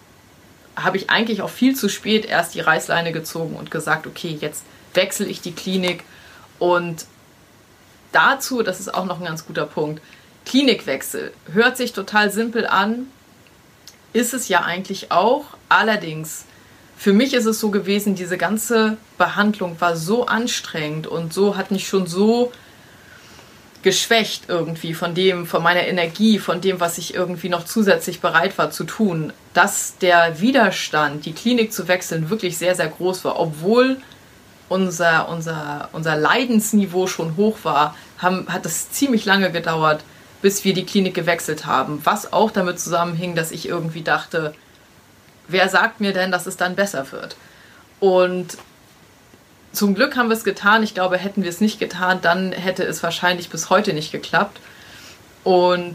habe 0.77 0.97
ich 0.97 1.11
eigentlich 1.11 1.43
auch 1.43 1.51
viel 1.51 1.75
zu 1.75 1.89
spät 1.89 2.25
erst 2.25 2.55
die 2.55 2.61
Reißleine 2.61 3.13
gezogen 3.13 3.57
und 3.57 3.71
gesagt, 3.71 4.07
okay, 4.07 4.37
jetzt 4.41 4.65
wechsle 4.95 5.27
ich 5.27 5.41
die 5.41 5.53
Klinik 5.53 6.05
und 6.59 7.07
dazu, 8.13 8.63
das 8.63 8.81
ist 8.81 8.93
auch 8.93 9.05
noch 9.05 9.19
ein 9.19 9.27
ganz 9.27 9.47
guter 9.47 9.67
Punkt, 9.67 10.03
Klinikwechsel 10.45 11.33
hört 11.53 11.77
sich 11.77 11.93
total 11.93 12.31
simpel 12.31 12.67
an, 12.67 13.07
ist 14.13 14.33
es 14.33 14.49
ja 14.49 14.63
eigentlich 14.63 15.13
auch. 15.13 15.45
Allerdings, 15.69 16.47
für 16.97 17.13
mich 17.13 17.35
ist 17.35 17.45
es 17.45 17.61
so 17.61 17.71
gewesen, 17.71 18.15
diese 18.15 18.39
ganze 18.39 18.97
Behandlung 19.19 19.81
war 19.81 19.97
so 19.97 20.27
anstrengend 20.27 21.07
und 21.07 21.35
so 21.35 21.57
hat 21.57 21.71
mich 21.71 21.87
schon 21.87 22.07
so 22.07 22.51
geschwächt 23.83 24.45
irgendwie 24.49 24.93
von 24.93 25.15
dem, 25.15 25.47
von 25.47 25.63
meiner 25.63 25.87
Energie, 25.87 26.39
von 26.39 26.61
dem, 26.61 26.81
was 26.81 26.99
ich 26.99 27.15
irgendwie 27.15 27.49
noch 27.49 27.65
zusätzlich 27.65 28.21
bereit 28.21 28.59
war 28.59 28.71
zu 28.71 28.85
tun, 28.85 29.33
dass 29.55 29.99
der 29.99 30.41
Widerstand, 30.41 31.25
die 31.27 31.33
Klinik 31.33 31.73
zu 31.73 31.87
wechseln, 31.87 32.31
wirklich 32.31 32.59
sehr, 32.59 32.75
sehr 32.75 32.89
groß 32.89 33.25
war, 33.25 33.39
obwohl 33.39 33.99
unser, 34.69 35.29
unser, 35.29 35.89
unser 35.93 36.17
Leidensniveau 36.17 37.07
schon 37.07 37.37
hoch 37.37 37.59
war, 37.63 37.95
haben, 38.19 38.53
hat 38.53 38.67
es 38.67 38.91
ziemlich 38.91 39.25
lange 39.25 39.51
gedauert, 39.51 40.03
bis 40.43 40.65
wir 40.65 40.75
die 40.75 40.85
Klinik 40.85 41.15
gewechselt 41.15 41.67
haben. 41.67 42.01
Was 42.05 42.33
auch 42.33 42.51
damit 42.51 42.79
zusammenhing, 42.81 43.35
dass 43.35 43.51
ich 43.51 43.69
irgendwie 43.69 44.03
dachte, 44.03 44.55
wer 45.47 45.69
sagt 45.69 46.01
mir 46.01 46.13
denn, 46.13 46.31
dass 46.31 46.47
es 46.47 46.57
dann 46.57 46.77
besser 46.77 47.11
wird? 47.13 47.37
Und 48.01 48.59
zum 49.79 49.95
Glück 49.95 50.17
haben 50.17 50.29
wir 50.29 50.37
es 50.37 50.43
getan. 50.43 50.83
Ich 50.83 50.93
glaube, 50.93 51.19
hätten 51.19 51.45
wir 51.45 51.51
es 51.51 51.61
nicht 51.61 51.79
getan, 51.79 52.19
dann 52.21 52.51
hätte 52.51 52.83
es 52.83 53.01
wahrscheinlich 53.05 53.49
bis 53.49 53.71
heute 53.71 53.93
nicht 53.93 54.11
geklappt. 54.11 54.59
Und 55.45 55.95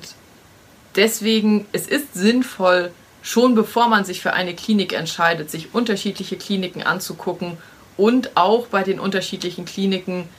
deswegen, 0.96 1.66
es 1.74 1.88
ist 1.88 2.14
sinnvoll, 2.14 2.94
schon 3.22 3.56
bevor 3.56 3.90
man 3.90 4.06
sich 4.06 4.22
für 4.22 4.32
eine 4.32 4.56
Klinik 4.56 4.94
entscheidet, 4.94 5.52
sich 5.52 5.76
unterschiedliche 5.76 6.38
Kliniken 6.38 6.82
anzugucken 6.82 7.58
und 7.98 8.38
auch 8.38 8.68
bei 8.68 8.84
den 8.84 9.02
unterschiedlichen 9.02 9.66
Kliniken 9.66 10.30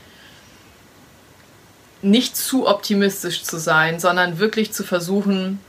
nicht 2.01 2.35
zu 2.35 2.67
optimistisch 2.67 3.43
zu 3.43 3.59
sein, 3.59 4.01
sondern 4.01 4.39
wirklich 4.39 4.73
zu 4.73 4.85
versuchen, 4.85 5.61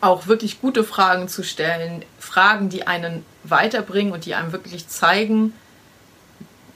auch 0.00 0.26
wirklich 0.26 0.60
gute 0.60 0.82
Fragen 0.82 1.28
zu 1.28 1.44
stellen, 1.44 2.04
Fragen, 2.18 2.68
die 2.68 2.88
einen 2.88 3.24
weiterbringen 3.44 4.12
und 4.12 4.26
die 4.26 4.34
einem 4.34 4.50
wirklich 4.50 4.88
zeigen, 4.88 5.52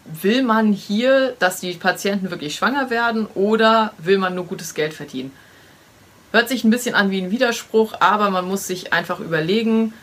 will 0.04 0.42
man 0.42 0.72
hier, 0.72 1.34
dass 1.38 1.60
die 1.60 1.72
Patienten 1.74 2.30
wirklich 2.30 2.54
schwanger 2.54 2.90
werden 2.90 3.26
oder 3.34 3.92
will 3.98 4.18
man 4.18 4.34
nur 4.34 4.46
gutes 4.46 4.74
Geld 4.74 4.94
verdienen? 4.94 5.32
Hört 6.32 6.48
sich 6.48 6.64
ein 6.64 6.70
bisschen 6.70 6.94
an 6.94 7.10
wie 7.10 7.22
ein 7.22 7.30
Widerspruch, 7.30 7.94
aber 8.00 8.30
man 8.30 8.46
muss 8.46 8.66
sich 8.66 8.92
einfach 8.92 9.20
überlegen, 9.20 9.94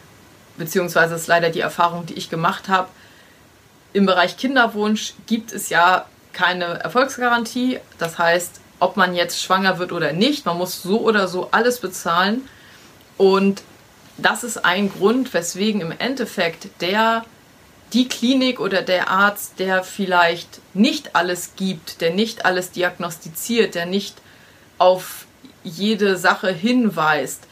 beziehungsweise 0.57 1.15
ist 1.15 1.27
leider 1.27 1.49
die 1.49 1.59
Erfahrung, 1.59 2.05
die 2.05 2.13
ich 2.13 2.29
gemacht 2.29 2.69
habe, 2.69 2.87
im 3.93 4.05
Bereich 4.05 4.37
Kinderwunsch 4.37 5.13
gibt 5.27 5.51
es 5.51 5.69
ja 5.69 6.05
keine 6.31 6.79
Erfolgsgarantie. 6.79 7.79
Das 7.97 8.17
heißt, 8.17 8.61
ob 8.79 8.95
man 8.95 9.13
jetzt 9.13 9.41
schwanger 9.41 9.79
wird 9.79 9.91
oder 9.91 10.13
nicht, 10.13 10.45
man 10.45 10.57
muss 10.57 10.81
so 10.81 11.01
oder 11.01 11.27
so 11.27 11.49
alles 11.51 11.79
bezahlen. 11.79 12.47
Und 13.17 13.63
das 14.17 14.43
ist 14.43 14.63
ein 14.63 14.91
Grund, 14.91 15.33
weswegen 15.33 15.81
im 15.81 15.91
Endeffekt 15.91 16.69
der 16.79 17.25
die 17.93 18.07
Klinik 18.07 18.59
oder 18.59 18.81
der 18.81 19.09
Arzt, 19.09 19.59
der 19.59 19.83
vielleicht 19.83 20.61
nicht 20.73 21.15
alles 21.15 21.55
gibt, 21.55 22.01
der 22.01 22.13
nicht 22.13 22.45
alles 22.45 22.71
diagnostiziert, 22.71 23.75
der 23.75 23.85
nicht 23.85 24.15
auf 24.77 25.25
jede 25.63 26.17
Sache 26.17 26.51
hinweist, 26.51 27.43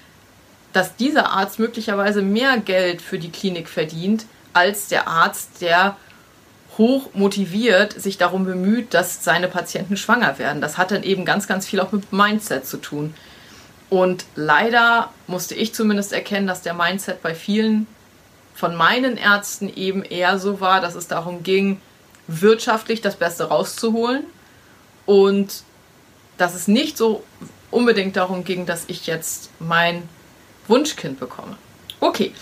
dass 0.74 0.96
dieser 0.96 1.32
Arzt 1.32 1.60
möglicherweise 1.60 2.22
mehr 2.22 2.58
Geld 2.58 3.02
für 3.02 3.20
die 3.20 3.32
Klinik 3.32 3.68
verdient 3.68 4.26
als 4.54 4.88
der 4.88 5.08
Arzt, 5.08 5.62
der 5.62 5.98
hoch 6.78 7.10
motiviert 7.14 8.00
sich 8.00 8.18
darum 8.18 8.46
bemüht, 8.46 8.94
dass 8.94 9.24
seine 9.24 9.48
Patienten 9.48 9.98
schwanger 9.98 10.40
werden. 10.40 10.62
Das 10.62 10.78
hat 10.78 10.92
dann 10.92 11.04
eben 11.04 11.26
ganz, 11.26 11.48
ganz 11.48 11.68
viel 11.68 11.82
auch 11.82 11.92
mit 11.92 12.14
Mindset 12.14 12.66
zu 12.66 12.78
tun. 12.78 13.14
Und 13.90 14.26
leider 14.36 15.12
musste 15.28 15.56
ich 15.56 15.74
zumindest 15.74 16.14
erkennen, 16.14 16.48
dass 16.48 16.62
der 16.62 16.74
Mindset 16.74 17.22
bei 17.22 17.36
vielen 17.36 17.88
von 18.60 18.76
meinen 18.76 19.16
Ärzten 19.16 19.74
eben 19.74 20.04
eher 20.04 20.38
so 20.38 20.60
war, 20.60 20.82
dass 20.82 20.96
es 20.96 21.08
darum 21.08 21.44
ging, 21.44 21.80
wirtschaftlich 22.28 23.00
das 23.00 23.16
Beste 23.16 23.46
rauszuholen 23.46 24.26
und 25.06 25.64
dass 26.38 26.56
es 26.56 26.68
nicht 26.68 26.98
so 26.98 27.24
unbedingt 27.72 28.18
darum 28.18 28.44
ging, 28.44 28.66
dass 28.66 28.84
ich 28.88 29.08
jetzt 29.08 29.50
mein 29.60 30.04
Wunschkind 30.68 31.22
bekomme. 31.22 31.56
Okay, 32.02 32.34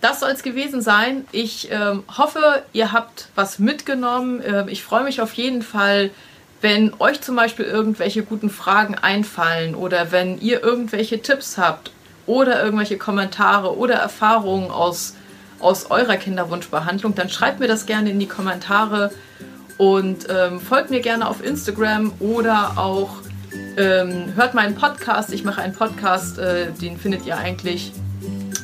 das 0.00 0.20
soll 0.20 0.30
es 0.30 0.44
gewesen 0.44 0.82
sein. 0.82 1.26
Ich 1.32 1.68
ähm, 1.72 2.04
hoffe, 2.16 2.62
ihr 2.72 2.92
habt 2.92 3.28
was 3.34 3.58
mitgenommen. 3.58 4.40
Ähm, 4.46 4.68
ich 4.68 4.84
freue 4.84 5.02
mich 5.02 5.20
auf 5.20 5.32
jeden 5.32 5.62
Fall, 5.62 6.10
wenn 6.60 6.92
euch 7.00 7.20
zum 7.22 7.34
Beispiel 7.34 7.64
irgendwelche 7.64 8.22
guten 8.22 8.50
Fragen 8.50 8.94
einfallen 8.94 9.74
oder 9.74 10.12
wenn 10.12 10.40
ihr 10.40 10.62
irgendwelche 10.62 11.20
Tipps 11.22 11.58
habt 11.58 11.90
oder 12.24 12.62
irgendwelche 12.62 12.98
Kommentare 12.98 13.76
oder 13.76 13.96
Erfahrungen 13.96 14.70
aus, 14.70 15.15
aus 15.60 15.90
eurer 15.90 16.16
Kinderwunschbehandlung, 16.16 17.14
dann 17.14 17.28
schreibt 17.28 17.60
mir 17.60 17.68
das 17.68 17.86
gerne 17.86 18.10
in 18.10 18.18
die 18.18 18.28
Kommentare 18.28 19.10
und 19.78 20.26
ähm, 20.28 20.60
folgt 20.60 20.90
mir 20.90 21.00
gerne 21.00 21.28
auf 21.28 21.42
Instagram 21.44 22.12
oder 22.20 22.72
auch 22.76 23.16
ähm, 23.76 24.32
hört 24.34 24.54
meinen 24.54 24.74
Podcast. 24.74 25.32
Ich 25.32 25.44
mache 25.44 25.60
einen 25.60 25.74
Podcast, 25.74 26.38
äh, 26.38 26.72
den 26.72 26.98
findet 26.98 27.24
ihr 27.26 27.36
eigentlich 27.36 27.92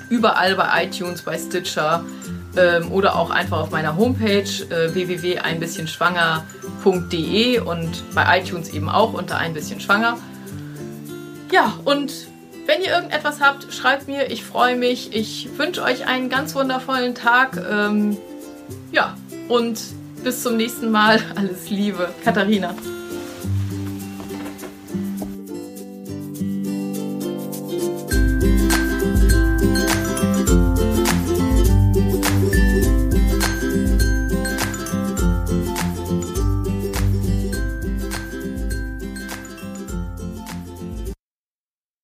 überall 0.08 0.56
bei 0.56 0.84
iTunes, 0.84 1.22
bei 1.22 1.38
Stitcher 1.38 2.04
ähm, 2.56 2.90
oder 2.92 3.16
auch 3.16 3.30
einfach 3.30 3.60
auf 3.60 3.70
meiner 3.70 3.96
Homepage 3.96 4.42
äh, 4.42 4.94
www.einbisschenschwanger.de 4.94 7.60
und 7.60 8.14
bei 8.14 8.38
iTunes 8.38 8.68
eben 8.70 8.88
auch 8.88 9.12
unter 9.14 9.38
ein 9.38 9.54
bisschen 9.54 9.80
schwanger. 9.80 10.18
Ja, 11.50 11.72
und 11.84 12.12
wenn 12.66 12.80
ihr 12.82 12.90
irgendetwas 12.90 13.40
habt, 13.40 13.72
schreibt 13.72 14.08
mir. 14.08 14.30
Ich 14.30 14.44
freue 14.44 14.76
mich. 14.76 15.14
Ich 15.14 15.48
wünsche 15.56 15.82
euch 15.82 16.06
einen 16.06 16.28
ganz 16.28 16.54
wundervollen 16.54 17.14
Tag. 17.14 17.56
Ähm, 17.56 18.16
ja, 18.92 19.16
und 19.48 19.80
bis 20.22 20.42
zum 20.42 20.56
nächsten 20.56 20.90
Mal. 20.90 21.20
Alles 21.34 21.70
Liebe, 21.70 22.08
Katharina. 22.24 22.74